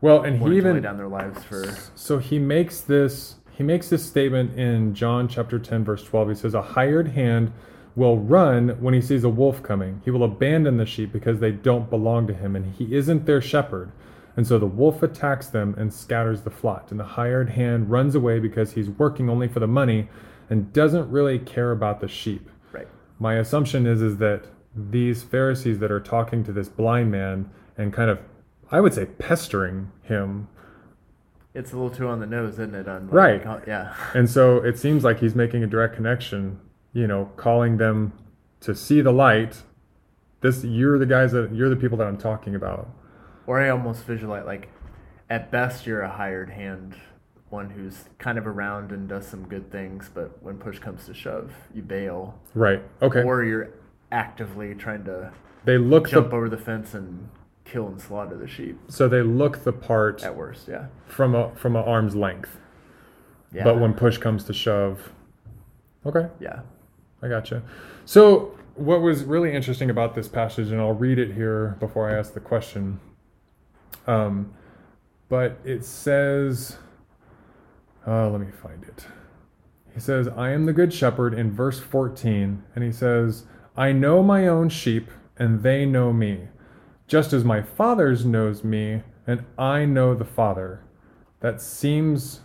Well, 0.00 0.22
and 0.22 0.38
he 0.40 0.56
even 0.56 0.80
down 0.80 0.96
their 0.96 1.08
lives 1.08 1.42
for. 1.44 1.64
so 1.96 2.18
he 2.18 2.38
makes 2.38 2.80
this 2.80 3.34
he 3.50 3.62
makes 3.64 3.88
this 3.88 4.04
statement 4.04 4.56
in 4.58 4.94
John 4.94 5.26
chapter 5.28 5.58
10 5.58 5.82
verse 5.84 6.04
12. 6.04 6.28
He 6.28 6.34
says 6.36 6.54
a 6.54 6.62
hired 6.62 7.08
hand 7.08 7.52
will 7.96 8.18
run 8.18 8.68
when 8.80 8.94
he 8.94 9.00
sees 9.00 9.24
a 9.24 9.28
wolf 9.28 9.62
coming. 9.62 10.00
He 10.04 10.10
will 10.10 10.22
abandon 10.22 10.76
the 10.76 10.86
sheep 10.86 11.12
because 11.12 11.40
they 11.40 11.50
don't 11.50 11.90
belong 11.90 12.26
to 12.28 12.34
him 12.34 12.54
and 12.54 12.74
he 12.74 12.94
isn't 12.94 13.26
their 13.26 13.40
shepherd. 13.40 13.90
And 14.36 14.46
so 14.46 14.58
the 14.58 14.66
wolf 14.66 15.02
attacks 15.02 15.48
them 15.48 15.74
and 15.78 15.92
scatters 15.92 16.42
the 16.42 16.50
flock. 16.50 16.90
And 16.90 17.00
the 17.00 17.04
hired 17.04 17.50
hand 17.50 17.90
runs 17.90 18.14
away 18.14 18.38
because 18.38 18.72
he's 18.72 18.90
working 18.90 19.30
only 19.30 19.48
for 19.48 19.60
the 19.60 19.66
money 19.66 20.08
and 20.50 20.72
doesn't 20.74 21.10
really 21.10 21.38
care 21.38 21.72
about 21.72 22.00
the 22.00 22.06
sheep. 22.08 22.50
Right. 22.70 22.86
My 23.18 23.34
assumption 23.36 23.86
is 23.86 24.02
is 24.02 24.18
that 24.18 24.44
these 24.74 25.22
Pharisees 25.22 25.78
that 25.78 25.90
are 25.90 26.00
talking 26.00 26.44
to 26.44 26.52
this 26.52 26.68
blind 26.68 27.10
man 27.10 27.50
and 27.78 27.94
kind 27.94 28.10
of 28.10 28.18
I 28.70 28.80
would 28.80 28.92
say 28.92 29.06
pestering 29.06 29.90
him 30.02 30.48
It's 31.54 31.72
a 31.72 31.76
little 31.76 31.90
too 31.90 32.08
on 32.08 32.20
the 32.20 32.26
nose, 32.26 32.54
isn't 32.54 32.74
it? 32.74 32.86
On 32.86 33.06
like, 33.06 33.12
Right. 33.46 33.62
yeah. 33.66 33.94
And 34.12 34.28
so 34.28 34.58
it 34.58 34.78
seems 34.78 35.02
like 35.02 35.20
he's 35.20 35.34
making 35.34 35.62
a 35.64 35.66
direct 35.66 35.94
connection, 35.96 36.60
you 36.92 37.06
know, 37.06 37.30
calling 37.36 37.76
them 37.76 38.12
to 38.60 38.74
see 38.74 39.00
the 39.00 39.12
light. 39.12 39.62
This 40.40 40.64
you're 40.64 40.98
the 40.98 41.06
guys 41.06 41.32
that 41.32 41.54
you're 41.54 41.68
the 41.68 41.76
people 41.76 41.98
that 41.98 42.06
I'm 42.06 42.18
talking 42.18 42.54
about. 42.54 42.88
Or 43.46 43.60
I 43.60 43.68
almost 43.68 44.04
visualize 44.04 44.44
like, 44.44 44.68
at 45.30 45.50
best, 45.50 45.86
you're 45.86 46.02
a 46.02 46.10
hired 46.10 46.50
hand 46.50 46.96
one 47.48 47.70
who's 47.70 48.04
kind 48.18 48.38
of 48.38 48.46
around 48.46 48.92
and 48.92 49.08
does 49.08 49.26
some 49.26 49.46
good 49.46 49.70
things, 49.70 50.10
but 50.12 50.42
when 50.42 50.58
push 50.58 50.78
comes 50.78 51.06
to 51.06 51.14
shove, 51.14 51.52
you 51.74 51.82
bail. 51.82 52.38
Right. 52.54 52.82
Okay. 53.02 53.22
Or 53.22 53.44
you're 53.44 53.70
actively 54.10 54.74
trying 54.74 55.04
to 55.04 55.32
they 55.64 55.78
look 55.78 56.08
jump 56.08 56.30
the, 56.30 56.36
over 56.36 56.48
the 56.48 56.56
fence 56.56 56.94
and 56.94 57.28
kill 57.64 57.86
and 57.86 58.00
slaughter 58.00 58.36
the 58.36 58.48
sheep. 58.48 58.78
So 58.88 59.08
they 59.08 59.22
look 59.22 59.64
the 59.64 59.72
part 59.72 60.22
at 60.22 60.36
worst, 60.36 60.68
yeah. 60.68 60.86
From 61.06 61.34
a 61.34 61.54
from 61.54 61.76
an 61.76 61.84
arm's 61.84 62.16
length. 62.16 62.58
Yeah. 63.52 63.64
But 63.64 63.80
when 63.80 63.94
push 63.94 64.18
comes 64.18 64.44
to 64.44 64.52
shove, 64.52 65.12
okay. 66.04 66.28
Yeah. 66.40 66.60
I 67.26 67.28
gotcha. 67.28 67.62
So 68.04 68.56
what 68.76 69.00
was 69.02 69.24
really 69.24 69.52
interesting 69.52 69.90
about 69.90 70.14
this 70.14 70.28
passage, 70.28 70.70
and 70.70 70.80
I'll 70.80 70.92
read 70.92 71.18
it 71.18 71.34
here 71.34 71.76
before 71.80 72.08
I 72.08 72.16
ask 72.16 72.34
the 72.34 72.40
question. 72.40 73.00
Um, 74.06 74.54
but 75.28 75.58
it 75.64 75.84
says, 75.84 76.76
uh, 78.06 78.30
let 78.30 78.40
me 78.40 78.52
find 78.62 78.84
it. 78.84 79.06
He 79.92 79.98
says, 79.98 80.28
I 80.28 80.50
am 80.50 80.66
the 80.66 80.72
good 80.72 80.94
shepherd 80.94 81.34
in 81.34 81.50
verse 81.50 81.80
14, 81.80 82.62
and 82.76 82.84
he 82.84 82.92
says, 82.92 83.44
I 83.76 83.90
know 83.90 84.22
my 84.22 84.46
own 84.46 84.68
sheep, 84.68 85.10
and 85.36 85.64
they 85.64 85.84
know 85.84 86.12
me, 86.12 86.48
just 87.08 87.32
as 87.32 87.44
my 87.44 87.60
Father's 87.60 88.24
knows 88.24 88.62
me, 88.62 89.02
and 89.26 89.44
I 89.58 89.84
know 89.84 90.14
the 90.14 90.24
Father. 90.24 90.84
That 91.40 91.60
seems 91.60 92.42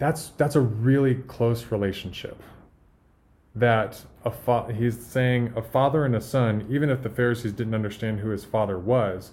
that's 0.00 0.30
that's 0.30 0.56
a 0.56 0.60
really 0.60 1.14
close 1.14 1.70
relationship. 1.70 2.42
That 3.54 4.04
a 4.24 4.30
fa- 4.30 4.74
he's 4.76 4.98
saying 4.98 5.52
a 5.54 5.62
father 5.62 6.04
and 6.04 6.16
a 6.16 6.20
son 6.20 6.66
even 6.68 6.90
if 6.90 7.02
the 7.02 7.08
pharisees 7.08 7.52
didn't 7.52 7.74
understand 7.74 8.20
who 8.20 8.30
his 8.30 8.44
father 8.44 8.78
was 8.78 9.32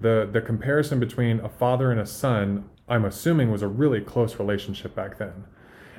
the 0.00 0.28
the 0.30 0.40
comparison 0.40 0.98
between 0.98 1.40
a 1.40 1.48
father 1.48 1.92
and 1.92 2.00
a 2.00 2.06
son 2.06 2.68
i'm 2.88 3.04
assuming 3.04 3.50
was 3.50 3.62
a 3.62 3.68
really 3.68 4.00
close 4.00 4.38
relationship 4.38 4.94
back 4.94 5.18
then. 5.18 5.44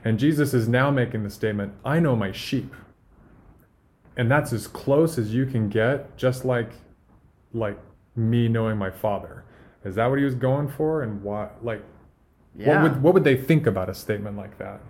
And 0.04 0.20
jesus 0.20 0.54
is 0.54 0.68
now 0.68 0.92
making 0.92 1.24
the 1.24 1.30
statement 1.30 1.74
i 1.84 2.00
know 2.00 2.16
my 2.16 2.32
sheep. 2.32 2.74
And 4.18 4.30
that's 4.30 4.54
as 4.54 4.68
close 4.68 5.18
as 5.18 5.34
you 5.34 5.46
can 5.46 5.70
get 5.70 6.16
just 6.18 6.46
like 6.46 6.72
like 7.54 7.80
me 8.16 8.48
knowing 8.48 8.78
my 8.78 8.92
father. 8.92 9.44
Is 9.84 9.96
that 9.96 10.08
what 10.08 10.20
he 10.20 10.26
was 10.26 10.36
going 10.36 10.68
for? 10.68 11.04
And 11.04 11.24
why 11.24 11.50
like 11.62 11.84
yeah. 12.58 12.82
what 12.82 12.84
would 12.84 13.02
what 13.04 13.14
would 13.14 13.24
they 13.24 13.38
think 13.38 13.68
about 13.68 13.90
a 13.90 13.94
statement 13.94 14.38
like 14.38 14.58
that 14.58 14.82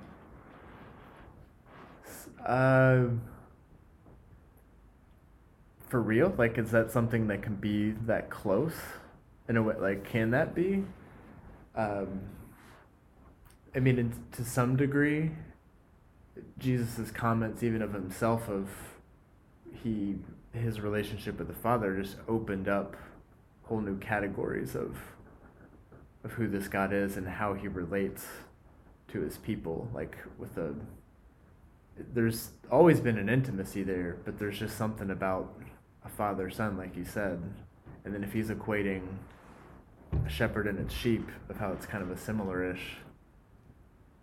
uh, 2.46 3.06
for 5.88 6.02
real? 6.02 6.34
Like, 6.38 6.58
is 6.58 6.72
that 6.72 6.92
something 6.92 7.28
that 7.28 7.42
can 7.42 7.56
be 7.56 7.92
that 8.06 8.30
close? 8.30 8.76
In 9.48 9.58
a 9.58 9.64
way, 9.64 9.76
like, 9.80 10.04
can 10.10 10.32
that 10.32 10.56
be? 10.56 10.84
Um, 11.76 12.22
I 13.76 13.80
mean, 13.80 14.00
in, 14.00 14.14
to 14.34 14.46
some 14.46 14.76
degree, 14.76 15.32
Jesus's 16.58 17.12
comments, 17.12 17.64
even 17.64 17.82
of 17.82 17.94
himself, 17.94 18.48
of 18.50 18.70
he 19.84 20.16
his 20.54 20.80
relationship 20.80 21.38
with 21.38 21.48
the 21.48 21.54
Father, 21.54 22.00
just 22.02 22.18
opened 22.28 22.68
up 22.68 22.96
whole 23.64 23.82
new 23.82 23.98
categories 23.98 24.76
of 24.76 24.96
of 26.26 26.34
who 26.34 26.48
this 26.48 26.68
God 26.68 26.92
is 26.92 27.16
and 27.16 27.28
how 27.28 27.54
he 27.54 27.70
relates 27.70 28.26
to 29.10 29.22
his 29.22 29.38
people, 29.38 29.88
like 29.94 30.18
with 30.38 30.56
the 30.56 30.76
there's 32.14 32.52
always 32.72 33.00
been 33.00 33.18
an 33.18 33.30
intimacy 33.30 33.84
there, 33.84 34.18
but 34.26 34.38
there's 34.38 34.60
just 34.60 34.78
something 34.78 35.12
about 35.12 35.54
a 36.04 36.10
father 36.10 36.50
son, 36.50 36.78
like 36.78 36.96
you 36.98 37.06
said. 37.06 37.42
And 38.04 38.14
then 38.14 38.24
if 38.24 38.34
he's 38.34 38.50
equating 38.50 39.02
a 40.26 40.30
shepherd 40.30 40.68
and 40.68 40.80
its 40.80 40.94
sheep, 40.94 41.30
of 41.50 41.58
how 41.58 41.72
it's 41.72 41.86
kind 41.86 42.04
of 42.04 42.12
a 42.12 42.18
similar 42.18 42.70
ish, 42.72 42.98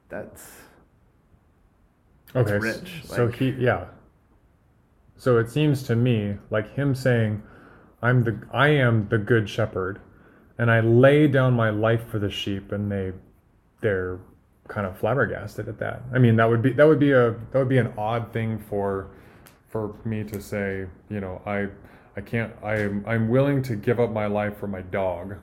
that's, 0.08 0.50
that's 2.32 2.50
okay. 2.50 2.58
Rich. 2.58 3.02
So 3.04 3.26
like, 3.26 3.36
he, 3.36 3.50
yeah. 3.50 3.86
So 5.16 5.38
it 5.38 5.48
seems 5.48 5.82
to 5.84 5.96
me 5.96 6.36
like 6.50 6.74
him 6.74 6.94
saying, 6.94 7.42
"I'm 8.02 8.24
the, 8.24 8.38
I 8.52 8.68
am 8.68 9.08
the 9.08 9.18
good 9.18 9.48
shepherd, 9.48 10.00
and 10.62 10.70
I 10.70 10.78
lay 10.78 11.26
down 11.26 11.54
my 11.54 11.70
life 11.70 12.06
for 12.08 12.20
the 12.20 12.30
sheep, 12.30 12.70
and 12.70 12.90
they, 12.90 13.12
they're 13.80 14.20
kind 14.68 14.86
of 14.86 14.96
flabbergasted 14.96 15.66
at 15.66 15.76
that. 15.80 16.02
I 16.14 16.20
mean, 16.20 16.36
that 16.36 16.48
would 16.48 16.62
be 16.62 16.70
that 16.74 16.86
would 16.86 17.00
be 17.00 17.10
a 17.10 17.32
that 17.32 17.58
would 17.58 17.68
be 17.68 17.78
an 17.78 17.92
odd 17.98 18.32
thing 18.32 18.60
for 18.70 19.08
for 19.70 19.96
me 20.04 20.22
to 20.22 20.40
say. 20.40 20.86
You 21.10 21.20
know, 21.20 21.42
I 21.44 21.66
I 22.16 22.20
can't. 22.20 22.52
I'm 22.62 23.04
I'm 23.08 23.28
willing 23.28 23.60
to 23.64 23.74
give 23.74 23.98
up 23.98 24.12
my 24.12 24.26
life 24.26 24.56
for 24.56 24.68
my 24.68 24.82
dog. 24.82 25.34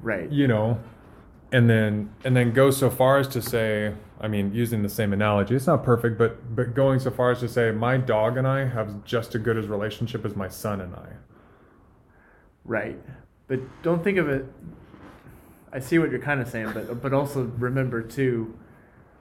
Right. 0.00 0.32
You 0.32 0.48
know, 0.48 0.80
and 1.52 1.68
then 1.68 2.14
and 2.24 2.34
then 2.34 2.54
go 2.54 2.70
so 2.70 2.88
far 2.88 3.18
as 3.18 3.28
to 3.28 3.42
say. 3.42 3.92
I 4.18 4.28
mean, 4.28 4.54
using 4.54 4.82
the 4.82 4.88
same 4.88 5.12
analogy, 5.12 5.56
it's 5.56 5.66
not 5.66 5.84
perfect, 5.84 6.16
but 6.16 6.56
but 6.56 6.74
going 6.74 7.00
so 7.00 7.10
far 7.10 7.32
as 7.32 7.40
to 7.40 7.48
say 7.48 7.70
my 7.70 7.98
dog 7.98 8.38
and 8.38 8.48
I 8.48 8.64
have 8.64 9.04
just 9.04 9.34
as 9.34 9.42
good 9.42 9.58
as 9.58 9.66
relationship 9.66 10.24
as 10.24 10.34
my 10.34 10.48
son 10.48 10.80
and 10.80 10.94
I. 10.94 11.08
Right. 12.64 12.98
But 13.48 13.60
don't 13.82 14.02
think 14.02 14.18
of 14.18 14.28
it 14.28 14.46
I 15.72 15.80
see 15.80 15.98
what 15.98 16.10
you're 16.10 16.20
kind 16.20 16.40
of 16.40 16.48
saying, 16.48 16.72
but 16.74 17.00
but 17.00 17.14
also 17.14 17.44
remember 17.58 18.02
too, 18.02 18.54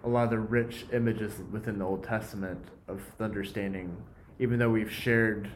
a 0.03 0.09
lot 0.09 0.25
of 0.25 0.29
the 0.31 0.39
rich 0.39 0.85
images 0.91 1.33
within 1.51 1.79
the 1.79 1.85
Old 1.85 2.03
Testament 2.03 2.59
of 2.87 3.01
understanding, 3.19 3.95
even 4.37 4.59
though 4.59 4.69
we've 4.69 4.91
shared. 4.91 5.49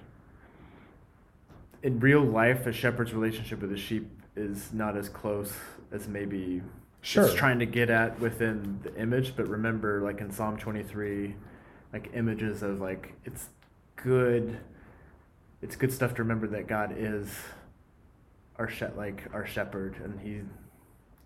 In 1.84 2.00
real 2.00 2.22
life, 2.22 2.66
a 2.66 2.72
shepherd's 2.72 3.14
relationship 3.14 3.62
with 3.62 3.72
a 3.72 3.78
sheep 3.78 4.10
is 4.36 4.74
not 4.74 4.98
as 4.98 5.08
close 5.08 5.54
as 5.92 6.08
maybe 6.08 6.64
sure. 7.02 7.26
it's 7.26 7.36
trying 7.36 7.60
to 7.60 7.66
get 7.66 7.90
at 7.90 8.20
within 8.20 8.80
the 8.82 8.96
image. 8.96 9.36
But 9.36 9.50
remember, 9.50 10.02
like 10.02 10.22
in 10.22 10.32
Psalm 10.32 10.58
23, 10.58 11.36
like 11.94 12.10
images 12.14 12.64
of 12.64 12.80
like 12.80 13.14
it's 13.26 13.50
good. 13.98 14.58
It's 15.62 15.76
good 15.76 15.92
stuff 15.92 16.14
to 16.16 16.24
remember 16.24 16.48
that 16.48 16.68
God 16.68 16.96
is 16.98 17.30
our 18.58 18.70
she- 18.70 18.86
like 18.98 19.24
our 19.34 19.46
shepherd, 19.46 19.98
and 20.04 20.20
He 20.20 20.42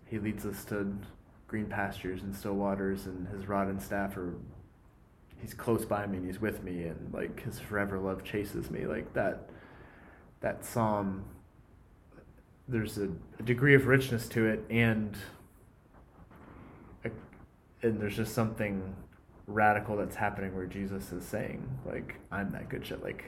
he 0.06 0.18
leads 0.18 0.44
us 0.44 0.64
to 0.66 0.96
green 1.46 1.66
pastures 1.66 2.22
and 2.22 2.34
still 2.34 2.54
waters, 2.54 3.06
and 3.06 3.28
his 3.28 3.46
rod 3.48 3.68
and 3.68 3.80
staff 3.80 4.16
are. 4.16 4.34
He's 5.40 5.54
close 5.54 5.86
by 5.86 6.06
me 6.06 6.18
and 6.18 6.26
he's 6.26 6.40
with 6.40 6.62
me, 6.62 6.84
and 6.84 7.14
like 7.14 7.42
his 7.42 7.58
forever 7.58 7.98
love 7.98 8.22
chases 8.24 8.70
me. 8.70 8.86
Like 8.86 9.12
that, 9.14 9.48
that 10.40 10.64
psalm. 10.64 11.24
There's 12.68 12.98
a, 12.98 13.08
a 13.38 13.42
degree 13.42 13.74
of 13.74 13.86
richness 13.86 14.28
to 14.28 14.46
it, 14.46 14.64
and 14.70 15.16
and 17.82 18.00
there's 18.00 18.16
just 18.16 18.34
something 18.34 18.94
radical 19.46 19.96
that's 19.96 20.16
happening 20.16 20.54
where 20.54 20.66
Jesus 20.66 21.12
is 21.12 21.24
saying, 21.24 21.66
like, 21.86 22.14
I'm 22.30 22.50
that 22.50 22.68
good 22.68 22.86
shit. 22.86 23.02
Like, 23.02 23.24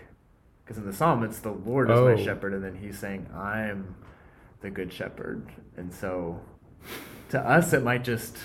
because 0.73 0.85
in 0.85 0.91
the 0.91 0.97
psalm, 0.97 1.23
it's 1.23 1.38
the 1.41 1.52
Lord 1.52 1.91
is 1.91 1.99
oh. 1.99 2.14
my 2.14 2.23
shepherd, 2.23 2.55
and 2.55 2.64
then 2.64 2.76
he's 2.76 2.99
saying, 2.99 3.26
I'm 3.35 3.95
the 4.62 4.71
good 4.71 4.91
shepherd. 4.91 5.47
And 5.76 5.93
so 5.93 6.41
to 7.29 7.38
us 7.38 7.75
it 7.75 7.83
might 7.83 8.05
just 8.05 8.38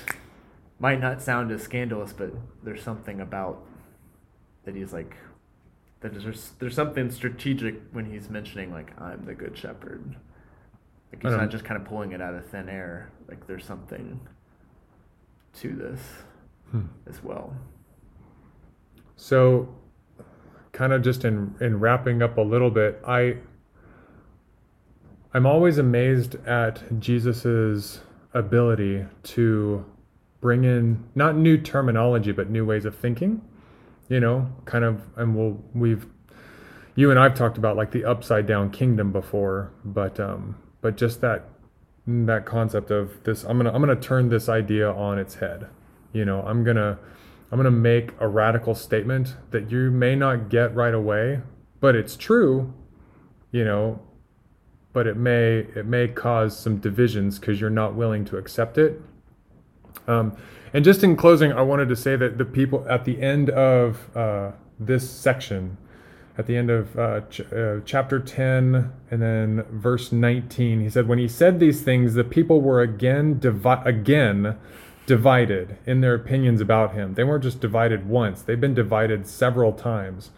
might 0.79 0.99
not 0.99 1.21
sound 1.21 1.51
as 1.51 1.61
scandalous, 1.61 2.11
but 2.11 2.31
there's 2.63 2.83
something 2.83 3.21
about 3.21 3.63
that 4.65 4.75
he's 4.75 4.91
like 4.91 5.15
that 6.01 6.13
there's 6.13 6.51
there's 6.59 6.75
something 6.75 7.09
strategic 7.11 7.81
when 7.91 8.11
he's 8.11 8.29
mentioning 8.29 8.73
like 8.73 8.99
I'm 8.99 9.23
the 9.23 9.33
good 9.33 9.57
shepherd. 9.57 10.17
Like 11.13 11.23
he's 11.23 11.31
not 11.31 11.49
just 11.49 11.63
kind 11.63 11.81
of 11.81 11.87
pulling 11.87 12.11
it 12.11 12.21
out 12.21 12.33
of 12.33 12.45
thin 12.47 12.67
air. 12.67 13.09
Like 13.29 13.47
there's 13.47 13.63
something 13.63 14.19
to 15.59 15.73
this 15.73 16.01
hmm. 16.71 16.87
as 17.07 17.23
well. 17.23 17.55
So 19.15 19.73
kind 20.77 20.93
of 20.93 21.01
just 21.01 21.25
in 21.25 21.55
in 21.59 21.79
wrapping 21.79 22.21
up 22.21 22.37
a 22.37 22.41
little 22.41 22.69
bit, 22.69 23.01
I 23.05 23.37
I'm 25.33 25.47
always 25.47 25.79
amazed 25.79 26.35
at 26.45 26.99
Jesus's 26.99 28.01
ability 28.33 29.05
to 29.23 29.83
bring 30.39 30.65
in 30.65 31.03
not 31.15 31.35
new 31.35 31.57
terminology 31.57 32.31
but 32.31 32.47
new 32.47 32.63
ways 32.63 32.85
of 32.85 32.95
thinking 32.95 33.41
you 34.07 34.19
know 34.19 34.47
kind 34.65 34.85
of 34.85 35.01
and 35.15 35.35
we'll 35.35 35.59
we've 35.73 36.05
you 36.93 37.09
and 37.09 37.19
I've 37.19 37.33
talked 37.33 37.57
about 37.57 37.75
like 37.75 37.89
the 37.89 38.05
upside 38.05 38.45
down 38.45 38.69
kingdom 38.69 39.11
before 39.11 39.71
but 39.83 40.19
um 40.19 40.57
but 40.81 40.95
just 40.95 41.21
that 41.21 41.49
that 42.05 42.45
concept 42.45 42.91
of 42.91 43.23
this 43.23 43.43
I'm 43.43 43.57
going 43.57 43.65
to 43.65 43.73
I'm 43.73 43.81
going 43.81 43.97
to 43.97 44.07
turn 44.07 44.29
this 44.29 44.47
idea 44.47 44.91
on 44.91 45.17
its 45.17 45.35
head. 45.35 45.67
You 46.13 46.23
know 46.23 46.43
I'm 46.43 46.63
going 46.63 46.77
to 46.77 46.99
I'm 47.51 47.57
going 47.57 47.65
to 47.65 47.71
make 47.71 48.11
a 48.19 48.27
radical 48.27 48.75
statement 48.75 49.35
that 49.51 49.71
you 49.71 49.91
may 49.91 50.15
not 50.15 50.49
get 50.49 50.75
right 50.75 50.93
away 50.93 51.41
but 51.79 51.95
it's 51.95 52.15
true 52.15 52.73
you 53.51 53.63
know 53.63 53.99
but 54.97 55.05
it 55.05 55.15
may 55.15 55.59
it 55.75 55.85
may 55.85 56.07
cause 56.07 56.57
some 56.57 56.77
divisions 56.77 57.37
because 57.37 57.61
you're 57.61 57.69
not 57.69 57.93
willing 57.93 58.25
to 58.25 58.35
accept 58.35 58.79
it. 58.79 58.99
Um, 60.07 60.35
and 60.73 60.83
just 60.83 61.03
in 61.03 61.15
closing, 61.15 61.51
I 61.51 61.61
wanted 61.61 61.87
to 61.89 61.95
say 61.95 62.15
that 62.15 62.39
the 62.39 62.45
people 62.45 62.83
at 62.89 63.05
the 63.05 63.21
end 63.21 63.51
of 63.51 64.09
uh, 64.17 64.53
this 64.79 65.07
section, 65.07 65.77
at 66.35 66.47
the 66.47 66.57
end 66.57 66.71
of 66.71 66.97
uh, 66.97 67.21
ch- 67.29 67.41
uh, 67.41 67.81
chapter 67.85 68.19
10 68.19 68.91
and 69.11 69.21
then 69.21 69.65
verse 69.69 70.11
19 70.11 70.81
he 70.81 70.89
said 70.89 71.07
when 71.07 71.19
he 71.19 71.27
said 71.27 71.59
these 71.59 71.81
things 71.81 72.15
the 72.15 72.23
people 72.23 72.61
were 72.61 72.81
again 72.81 73.37
divi- 73.37 73.83
again 73.85 74.57
divided 75.07 75.77
in 75.85 76.01
their 76.01 76.13
opinions 76.13 76.61
about 76.61 76.93
him. 76.93 77.15
They 77.15 77.23
weren't 77.23 77.43
just 77.43 77.61
divided 77.61 78.07
once. 78.07 78.43
They've 78.43 78.61
been 78.61 78.75
divided 78.75 79.25
several 79.25 79.71
times. 79.71 80.29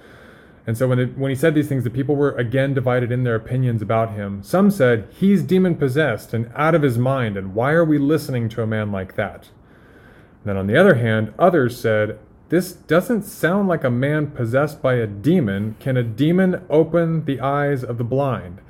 And 0.65 0.77
so 0.77 0.87
when, 0.87 0.99
it, 0.99 1.17
when 1.17 1.31
he 1.31 1.35
said 1.35 1.55
these 1.55 1.67
things 1.67 1.83
the 1.83 1.89
people 1.89 2.15
were 2.15 2.31
again 2.33 2.75
divided 2.75 3.11
in 3.11 3.23
their 3.23 3.35
opinions 3.35 3.81
about 3.81 4.13
him. 4.13 4.43
Some 4.43 4.69
said 4.69 5.07
he's 5.11 5.41
demon 5.41 5.75
possessed 5.75 6.33
and 6.33 6.51
out 6.55 6.75
of 6.75 6.83
his 6.83 6.99
mind 6.99 7.35
and 7.35 7.55
why 7.55 7.71
are 7.71 7.83
we 7.83 7.97
listening 7.97 8.47
to 8.49 8.61
a 8.61 8.67
man 8.67 8.91
like 8.91 9.15
that? 9.15 9.49
And 10.43 10.45
then 10.45 10.57
on 10.57 10.67
the 10.67 10.77
other 10.77 10.95
hand 10.95 11.33
others 11.39 11.79
said 11.79 12.19
this 12.49 12.71
doesn't 12.71 13.23
sound 13.23 13.67
like 13.67 13.83
a 13.83 13.91
man 13.91 14.27
possessed 14.27 14.81
by 14.81 14.95
a 14.95 15.07
demon. 15.07 15.75
Can 15.79 15.97
a 15.97 16.03
demon 16.03 16.63
open 16.69 17.25
the 17.25 17.39
eyes 17.39 17.83
of 17.83 17.97
the 17.97 18.03
blind? 18.03 18.61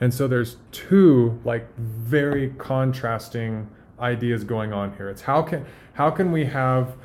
And 0.00 0.12
so 0.12 0.28
there's 0.28 0.56
two 0.72 1.40
like 1.44 1.74
very 1.78 2.50
contrasting 2.58 3.68
ideas 4.00 4.44
going 4.44 4.72
on 4.72 4.96
here. 4.96 5.08
It's 5.08 5.22
how 5.22 5.42
can 5.42 5.66
how 5.94 6.10
can 6.10 6.32
we 6.32 6.46
have 6.46 6.96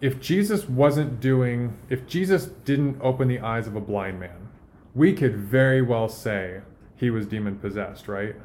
if 0.00 0.20
Jesus 0.20 0.68
wasn't 0.68 1.20
doing 1.20 1.76
if 1.88 2.06
Jesus 2.06 2.46
didn't 2.46 2.98
open 3.00 3.28
the 3.28 3.40
eyes 3.40 3.66
of 3.66 3.76
a 3.76 3.80
blind 3.80 4.20
man, 4.20 4.48
we 4.94 5.12
could 5.12 5.36
very 5.36 5.82
well 5.82 6.08
say 6.08 6.60
he 6.96 7.10
was 7.10 7.26
demon 7.26 7.56
possessed, 7.56 8.08
right? 8.08 8.36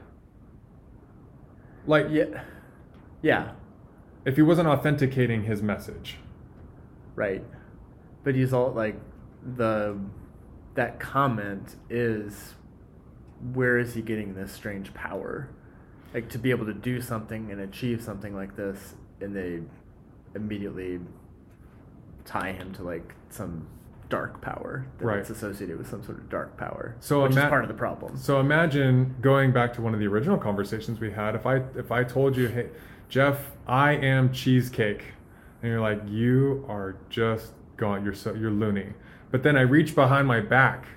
Like 1.85 2.07
Yeah. 2.09 2.43
Yeah. 3.21 3.51
if 4.25 4.35
he 4.35 4.41
wasn't 4.41 4.67
authenticating 4.67 5.43
his 5.43 5.61
message. 5.61 6.17
Right. 7.15 7.43
But 8.23 8.35
he's 8.35 8.53
all 8.53 8.71
like 8.71 8.99
the 9.55 9.97
that 10.75 10.99
comment 10.99 11.75
is 11.89 12.55
where 13.53 13.77
is 13.77 13.93
he 13.93 14.01
getting 14.01 14.33
this 14.35 14.51
strange 14.51 14.93
power? 14.93 15.49
Like 16.13 16.29
to 16.29 16.37
be 16.39 16.49
able 16.51 16.65
to 16.65 16.73
do 16.73 17.01
something 17.01 17.51
and 17.51 17.61
achieve 17.61 18.01
something 18.01 18.35
like 18.35 18.55
this 18.55 18.95
and 19.21 19.35
they 19.35 19.59
immediately 20.35 20.99
tie 22.25 22.51
him 22.51 22.73
to 22.73 22.83
like 22.83 23.13
some 23.29 23.67
dark 24.09 24.41
power 24.41 24.85
that's 24.97 25.03
Right. 25.05 25.29
associated 25.29 25.77
with 25.77 25.87
some 25.87 26.03
sort 26.03 26.17
of 26.17 26.29
dark 26.29 26.57
power. 26.57 26.95
So 26.99 27.23
which 27.23 27.33
ima- 27.33 27.41
is 27.43 27.49
part 27.49 27.63
of 27.63 27.67
the 27.67 27.75
problem. 27.75 28.17
So 28.17 28.39
imagine 28.39 29.15
going 29.21 29.51
back 29.51 29.73
to 29.73 29.81
one 29.81 29.93
of 29.93 29.99
the 29.99 30.07
original 30.07 30.37
conversations 30.37 30.99
we 30.99 31.11
had. 31.11 31.35
If 31.35 31.45
I 31.45 31.57
if 31.75 31.91
I 31.91 32.03
told 32.03 32.35
you, 32.35 32.47
hey, 32.47 32.69
Jeff, 33.07 33.51
I 33.67 33.91
am 33.93 34.31
cheesecake, 34.31 35.03
and 35.61 35.71
you're 35.71 35.81
like, 35.81 36.01
you 36.07 36.65
are 36.67 36.95
just 37.09 37.53
gone. 37.77 38.03
You're 38.03 38.13
so 38.15 38.33
you're 38.33 38.49
loony. 38.51 38.93
But 39.31 39.43
then 39.43 39.55
I 39.55 39.61
reach 39.61 39.93
behind 39.93 40.27
my 40.27 40.39
back, 40.39 40.87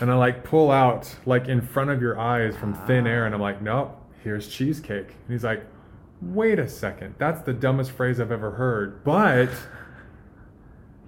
and 0.00 0.10
I 0.10 0.14
like 0.14 0.42
pull 0.44 0.70
out 0.70 1.14
like 1.26 1.48
in 1.48 1.60
front 1.60 1.90
of 1.90 2.00
your 2.00 2.18
eyes 2.18 2.56
from 2.56 2.72
thin 2.72 3.06
air, 3.06 3.26
and 3.26 3.34
I'm 3.34 3.40
like, 3.40 3.60
nope, 3.60 4.00
here's 4.26 4.48
cheesecake. 4.48 5.08
And 5.08 5.30
he's 5.30 5.44
like, 5.44 5.64
wait 6.20 6.58
a 6.58 6.68
second, 6.68 7.14
that's 7.18 7.42
the 7.42 7.52
dumbest 7.52 7.92
phrase 7.92 8.20
I've 8.20 8.32
ever 8.32 8.52
heard, 8.52 9.02
but. 9.04 9.50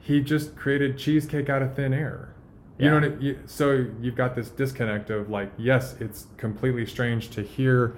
He 0.00 0.22
just 0.22 0.56
created 0.56 0.96
cheesecake 0.96 1.50
out 1.50 1.60
of 1.60 1.76
thin 1.76 1.92
air. 1.92 2.34
You 2.78 2.88
know 2.88 2.94
what? 2.94 3.04
It, 3.04 3.20
you, 3.20 3.38
so 3.46 3.87
you've 4.00 4.14
got 4.14 4.34
this 4.34 4.48
disconnect 4.48 5.10
of 5.10 5.28
like, 5.28 5.50
yes, 5.58 5.96
it's 6.00 6.28
completely 6.37 6.87
strange 6.87 7.30
to 7.30 7.42
hear 7.42 7.96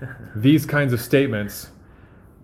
these 0.36 0.64
kinds 0.64 0.92
of 0.92 1.00
statements, 1.00 1.70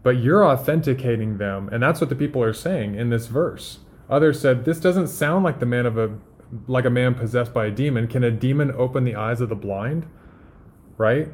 but 0.02 0.18
you're 0.18 0.44
authenticating 0.44 1.38
them, 1.38 1.68
and 1.70 1.82
that's 1.82 2.00
what 2.00 2.10
the 2.10 2.16
people 2.16 2.42
are 2.42 2.52
saying 2.52 2.96
in 2.96 3.10
this 3.10 3.28
verse. 3.28 3.78
Others 4.10 4.40
said, 4.40 4.64
"This 4.64 4.80
doesn't 4.80 5.08
sound 5.08 5.44
like 5.44 5.60
the 5.60 5.66
man 5.66 5.86
of 5.86 5.96
a 5.96 6.18
like 6.66 6.84
a 6.84 6.90
man 6.90 7.14
possessed 7.14 7.54
by 7.54 7.66
a 7.66 7.70
demon. 7.70 8.08
Can 8.08 8.24
a 8.24 8.30
demon 8.30 8.72
open 8.76 9.04
the 9.04 9.14
eyes 9.14 9.40
of 9.40 9.48
the 9.48 9.54
blind?" 9.54 10.06
Right. 10.98 11.28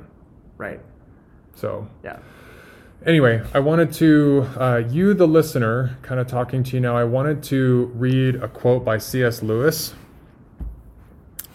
Right. 0.59 0.81
So 1.55 1.89
Yeah. 2.05 2.19
anyway, 3.07 3.43
I 3.55 3.61
wanted 3.61 3.93
to, 3.95 4.47
uh, 4.57 4.83
you, 4.89 5.15
the 5.15 5.27
listener, 5.27 5.97
kind 6.03 6.21
of 6.21 6.27
talking 6.27 6.63
to 6.65 6.77
you 6.77 6.81
now, 6.81 6.97
I 6.97 7.05
wanted 7.05 7.43
to 7.45 7.91
read 7.95 8.37
a 8.37 8.49
quote 8.49 8.85
by 8.85 8.99
C.S. 8.99 9.43
Lewis 9.43 9.95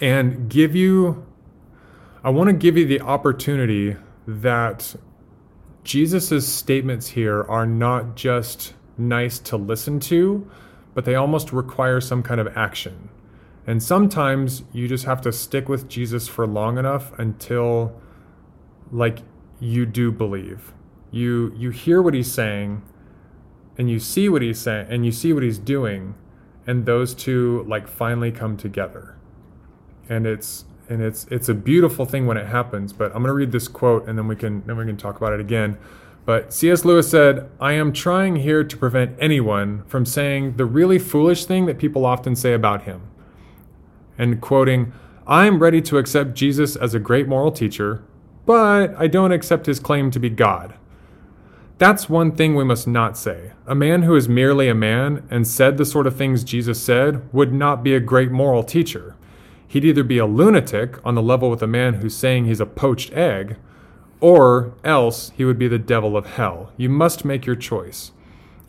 and 0.01 0.49
give 0.49 0.75
you, 0.75 1.25
I 2.23 2.29
want 2.29 2.47
to 2.47 2.53
give 2.53 2.77
you 2.77 2.85
the 2.85 3.01
opportunity 3.01 3.95
that 4.27 4.95
Jesus' 5.83 6.47
statements 6.47 7.09
here 7.09 7.43
are 7.43 7.65
not 7.65 8.15
just 8.15 8.73
nice 8.97 9.39
to 9.39 9.57
listen 9.57 9.99
to, 9.99 10.49
but 10.93 11.05
they 11.05 11.15
almost 11.15 11.51
require 11.51 11.99
some 11.99 12.23
kind 12.23 12.39
of 12.39 12.55
action. 12.57 13.09
And 13.65 13.81
sometimes 13.81 14.63
you 14.73 14.87
just 14.87 15.05
have 15.05 15.21
to 15.21 15.31
stick 15.31 15.67
with 15.69 15.87
Jesus 15.89 16.27
for 16.27 16.45
long 16.45 16.77
enough 16.77 17.17
until 17.17 17.93
like 18.93 19.19
you 19.59 19.85
do 19.85 20.11
believe. 20.11 20.71
You 21.11 21.53
you 21.57 21.71
hear 21.71 22.01
what 22.01 22.13
he's 22.13 22.31
saying 22.31 22.83
and 23.77 23.89
you 23.89 23.99
see 23.99 24.29
what 24.29 24.41
he's 24.41 24.59
saying 24.59 24.87
and 24.89 25.05
you 25.05 25.11
see 25.11 25.33
what 25.33 25.43
he's 25.43 25.57
doing 25.57 26.15
and 26.65 26.85
those 26.85 27.13
two 27.13 27.65
like 27.67 27.87
finally 27.87 28.31
come 28.31 28.55
together. 28.55 29.17
And 30.07 30.25
it's 30.27 30.65
and 30.87 31.01
it's 31.01 31.25
it's 31.31 31.49
a 31.49 31.53
beautiful 31.53 32.05
thing 32.05 32.27
when 32.27 32.37
it 32.37 32.47
happens, 32.47 32.93
but 32.93 33.07
I'm 33.07 33.23
going 33.23 33.27
to 33.27 33.33
read 33.33 33.51
this 33.51 33.67
quote 33.67 34.07
and 34.07 34.17
then 34.17 34.27
we 34.27 34.35
can 34.35 34.63
then 34.65 34.77
we 34.77 34.85
can 34.85 34.97
talk 34.97 35.17
about 35.17 35.33
it 35.33 35.39
again. 35.39 35.77
But 36.25 36.53
C.S. 36.53 36.85
Lewis 36.85 37.09
said, 37.09 37.49
I 37.59 37.73
am 37.73 37.91
trying 37.91 38.37
here 38.37 38.63
to 38.63 38.77
prevent 38.77 39.17
anyone 39.19 39.83
from 39.87 40.05
saying 40.05 40.55
the 40.55 40.63
really 40.63 40.97
foolish 40.97 41.43
thing 41.45 41.65
that 41.65 41.77
people 41.77 42.05
often 42.05 42.33
say 42.33 42.53
about 42.53 42.83
him. 42.83 43.01
And 44.17 44.39
quoting, 44.39 44.93
I 45.27 45.47
am 45.47 45.59
ready 45.59 45.81
to 45.81 45.97
accept 45.97 46.33
Jesus 46.33 46.77
as 46.77 46.93
a 46.93 46.99
great 46.99 47.27
moral 47.27 47.51
teacher, 47.51 48.03
but 48.45 48.95
I 48.95 49.07
don't 49.07 49.31
accept 49.31 49.65
his 49.65 49.79
claim 49.79 50.11
to 50.11 50.19
be 50.19 50.29
God. 50.29 50.75
That's 51.77 52.07
one 52.07 52.31
thing 52.31 52.55
we 52.55 52.63
must 52.63 52.87
not 52.87 53.17
say. 53.17 53.51
A 53.65 53.75
man 53.75 54.03
who 54.03 54.15
is 54.15 54.29
merely 54.29 54.69
a 54.69 54.75
man 54.75 55.27
and 55.29 55.47
said 55.47 55.77
the 55.77 55.85
sort 55.85 56.07
of 56.07 56.15
things 56.15 56.43
Jesus 56.43 56.81
said 56.81 57.27
would 57.33 57.51
not 57.51 57.83
be 57.83 57.95
a 57.95 57.99
great 57.99 58.31
moral 58.31 58.63
teacher. 58.63 59.15
He'd 59.67 59.83
either 59.83 60.03
be 60.03 60.19
a 60.19 60.25
lunatic 60.25 61.03
on 61.05 61.15
the 61.15 61.21
level 61.21 61.49
with 61.49 61.63
a 61.63 61.67
man 61.67 61.95
who's 61.95 62.15
saying 62.15 62.45
he's 62.45 62.59
a 62.59 62.65
poached 62.65 63.11
egg, 63.13 63.57
or 64.21 64.73
else 64.83 65.31
he 65.35 65.43
would 65.43 65.57
be 65.57 65.67
the 65.67 65.79
devil 65.79 66.15
of 66.15 66.25
hell. 66.25 66.71
You 66.77 66.89
must 66.89 67.25
make 67.25 67.45
your 67.45 67.55
choice. 67.55 68.11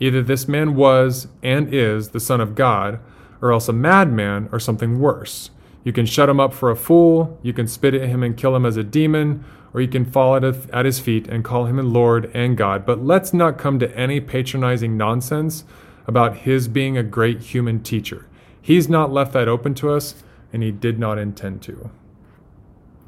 Either 0.01 0.23
this 0.23 0.49
man 0.49 0.75
was 0.75 1.29
and 1.43 1.73
is 1.73 2.09
the 2.09 2.21
Son 2.21 2.41
of 2.41 2.55
God, 2.55 2.99
or 3.41 3.53
else 3.53 3.69
a 3.69 3.73
madman 3.73 4.49
or 4.51 4.59
something 4.59 4.99
worse. 4.99 5.51
You 5.85 5.93
can 5.93 6.07
shut 6.07 6.31
him 6.31 6.41
up 6.41 6.55
for 6.55 6.71
a 6.71 6.77
fool, 6.77 7.39
you 7.43 7.53
can 7.53 7.69
spit 7.69 7.95
at 7.95 8.09
him 8.09 8.23
and 8.23 8.37
kill 8.37 8.57
him 8.57 8.65
as 8.65 8.79
a 8.79 8.83
demon, 8.83 9.45
or 9.75 9.83
you 9.83 9.89
can 9.89 10.05
fall 10.05 10.35
at, 10.35 10.45
at 10.71 10.85
his 10.87 10.99
feet 10.99 11.29
and 11.29 11.45
call 11.45 11.67
him 11.67 11.79
a 11.79 11.83
Lord 11.83 12.31
and 12.35 12.57
God. 12.57 12.87
But 12.87 13.05
let's 13.05 13.35
not 13.35 13.59
come 13.59 13.79
to 13.81 13.97
any 13.97 14.21
patronizing 14.21 14.97
nonsense 14.97 15.65
about 16.07 16.39
his 16.39 16.69
being 16.69 16.97
a 16.97 17.03
great 17.03 17.41
human 17.41 17.83
teacher. 17.83 18.27
He's 18.61 18.89
not 18.89 19.13
left 19.13 19.35
that 19.35 19.47
open 19.47 19.75
to 19.75 19.91
us, 19.91 20.15
and 20.53 20.63
he 20.63 20.71
did 20.71 20.99
not 20.99 21.19
intend 21.19 21.61
to. 21.63 21.91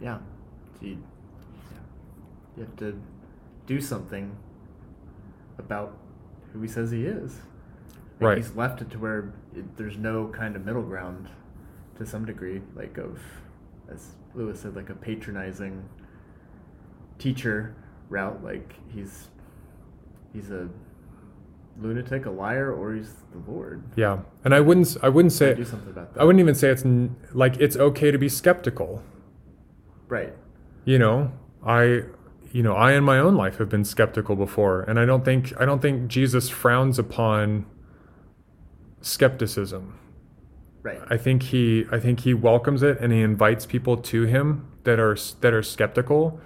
Yeah. 0.02 0.18
You, 0.82 0.98
you 2.56 2.62
have 2.62 2.76
to 2.76 3.00
do 3.66 3.80
something 3.80 4.36
about 5.58 5.96
who 6.52 6.60
he 6.60 6.68
says 6.68 6.90
he 6.90 7.06
is. 7.06 7.36
Like, 8.20 8.20
Right. 8.20 8.38
He's 8.38 8.52
left 8.52 8.82
it 8.82 8.90
to 8.90 8.98
where 8.98 9.32
it, 9.54 9.76
there's 9.76 9.96
no 9.96 10.28
kind 10.28 10.56
of 10.56 10.64
middle 10.64 10.82
ground 10.82 11.28
to 11.98 12.06
some 12.06 12.24
degree, 12.24 12.60
like 12.74 12.98
of, 12.98 13.20
as 13.92 14.14
Lewis 14.34 14.60
said, 14.60 14.76
like 14.76 14.90
a 14.90 14.94
patronizing 14.94 15.88
teacher 17.18 17.74
route. 18.08 18.42
Like 18.42 18.74
he's 18.92 19.28
he's 20.32 20.50
a 20.50 20.68
lunatic, 21.80 22.26
a 22.26 22.30
liar, 22.30 22.72
or 22.72 22.94
he's 22.94 23.12
the 23.32 23.50
Lord. 23.50 23.82
Yeah, 23.96 24.20
and 24.44 24.54
I 24.54 24.60
wouldn't 24.60 24.96
I 25.02 25.08
wouldn't 25.08 25.32
say 25.32 25.54
do 25.54 25.64
something 25.64 25.90
about 25.90 26.14
that. 26.14 26.20
I 26.20 26.24
wouldn't 26.24 26.40
even 26.40 26.54
say 26.54 26.68
it's 26.70 26.84
n- 26.84 27.16
like 27.32 27.56
it's 27.58 27.76
okay 27.76 28.10
to 28.10 28.18
be 28.18 28.28
skeptical. 28.28 29.02
Right. 30.08 30.32
You 30.84 30.98
know, 30.98 31.32
I 31.64 32.02
you 32.52 32.62
know, 32.62 32.74
I 32.74 32.92
in 32.92 33.04
my 33.04 33.18
own 33.18 33.36
life 33.36 33.58
have 33.58 33.68
been 33.68 33.84
skeptical 33.84 34.36
before, 34.36 34.82
and 34.82 34.98
I 34.98 35.04
don't 35.04 35.24
think 35.24 35.52
I 35.60 35.64
don't 35.64 35.82
think 35.82 36.08
Jesus 36.08 36.48
frowns 36.48 36.98
upon 36.98 37.66
skepticism. 39.00 39.98
Right. 40.86 41.00
I 41.10 41.16
think 41.16 41.42
he 41.42 41.84
I 41.90 41.98
think 41.98 42.20
he 42.20 42.32
welcomes 42.32 42.82
it 42.82 42.98
and 43.00 43.12
he 43.12 43.20
invites 43.20 43.66
people 43.66 43.96
to 44.12 44.22
him 44.22 44.66
that 44.84 45.00
are 45.00 45.16
that 45.40 45.52
are 45.52 45.62
skeptical. 45.62 46.40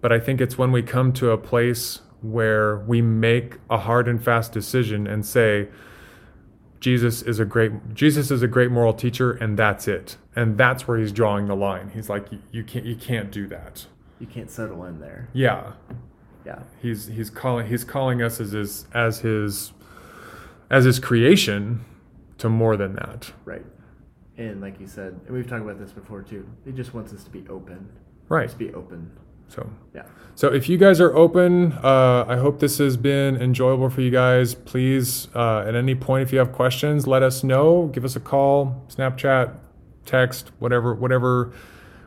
But 0.00 0.12
I 0.12 0.18
think 0.18 0.40
it's 0.40 0.56
when 0.56 0.72
we 0.72 0.82
come 0.82 1.12
to 1.14 1.30
a 1.30 1.36
place 1.38 2.00
where 2.22 2.78
we 2.78 3.02
make 3.02 3.58
a 3.68 3.76
hard 3.78 4.08
and 4.08 4.22
fast 4.22 4.52
decision 4.52 5.06
and 5.06 5.26
say 5.26 5.68
Jesus 6.80 7.22
is 7.22 7.38
a 7.38 7.44
great 7.44 7.72
Jesus 7.94 8.30
is 8.30 8.42
a 8.42 8.48
great 8.48 8.70
moral 8.70 8.94
teacher 8.94 9.32
and 9.32 9.58
that's 9.58 9.86
it. 9.88 10.16
And 10.34 10.56
that's 10.56 10.86
where 10.88 10.98
he's 10.98 11.12
drawing 11.12 11.46
the 11.46 11.56
line. 11.56 11.90
He's 11.94 12.08
like 12.08 12.30
"You- 12.32 12.38
you 12.52 12.64
can't 12.64 12.84
you 12.86 12.96
can't 12.96 13.30
do 13.30 13.46
that. 13.48 13.86
you 14.18 14.26
can't 14.26 14.50
settle 14.50 14.84
in 14.84 15.00
there. 15.00 15.28
Yeah. 15.34 15.72
Yeah. 16.46 16.60
He's 16.80 17.08
he's 17.08 17.28
calling 17.28 17.66
he's 17.66 17.84
calling 17.84 18.22
us 18.22 18.40
as 18.40 18.52
his 18.52 18.86
as 18.94 19.20
his 19.20 19.72
as 20.70 20.84
his 20.84 20.98
creation 20.98 21.84
to 22.38 22.48
more 22.48 22.76
than 22.76 22.94
that. 22.94 23.32
Right. 23.44 23.64
And 24.36 24.60
like 24.60 24.78
you 24.80 24.86
said, 24.86 25.18
and 25.26 25.34
we've 25.34 25.48
talked 25.48 25.62
about 25.62 25.78
this 25.78 25.92
before 25.92 26.22
too. 26.22 26.46
He 26.64 26.72
just 26.72 26.94
wants 26.94 27.12
us 27.12 27.24
to 27.24 27.30
be 27.30 27.44
open. 27.48 27.88
Right. 28.28 28.46
Just 28.46 28.58
be 28.58 28.72
open. 28.74 29.10
So 29.48 29.68
Yeah. 29.94 30.02
So 30.34 30.52
if 30.52 30.68
you 30.68 30.76
guys 30.76 31.00
are 31.00 31.14
open, 31.14 31.72
uh, 31.82 32.24
I 32.28 32.36
hope 32.36 32.58
this 32.60 32.78
has 32.78 32.96
been 32.96 33.36
enjoyable 33.40 33.88
for 33.88 34.02
you 34.02 34.10
guys. 34.10 34.54
Please, 34.54 35.28
uh, 35.34 35.60
at 35.66 35.74
any 35.74 35.94
point, 35.94 36.24
if 36.24 36.32
you 36.32 36.38
have 36.38 36.52
questions, 36.52 37.06
let 37.06 37.22
us 37.22 37.42
know. 37.42 37.86
Give 37.86 38.04
us 38.04 38.16
a 38.16 38.20
call, 38.20 38.84
Snapchat, 38.88 39.54
text, 40.04 40.50
whatever, 40.58 40.94
whatever, 40.94 41.52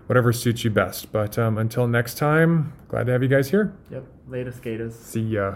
whatever 0.05 0.31
suits 0.31 0.63
you 0.63 0.69
best. 0.69 1.11
But 1.11 1.39
um, 1.39 1.57
until 1.57 1.87
next 1.87 2.17
time, 2.17 2.73
glad 2.87 3.07
to 3.07 3.13
have 3.13 3.23
you 3.23 3.29
guys 3.29 3.49
here. 3.49 3.73
Yep. 3.89 4.05
Later, 4.27 4.51
gators. 4.61 4.95
See 4.95 5.21
ya. 5.21 5.55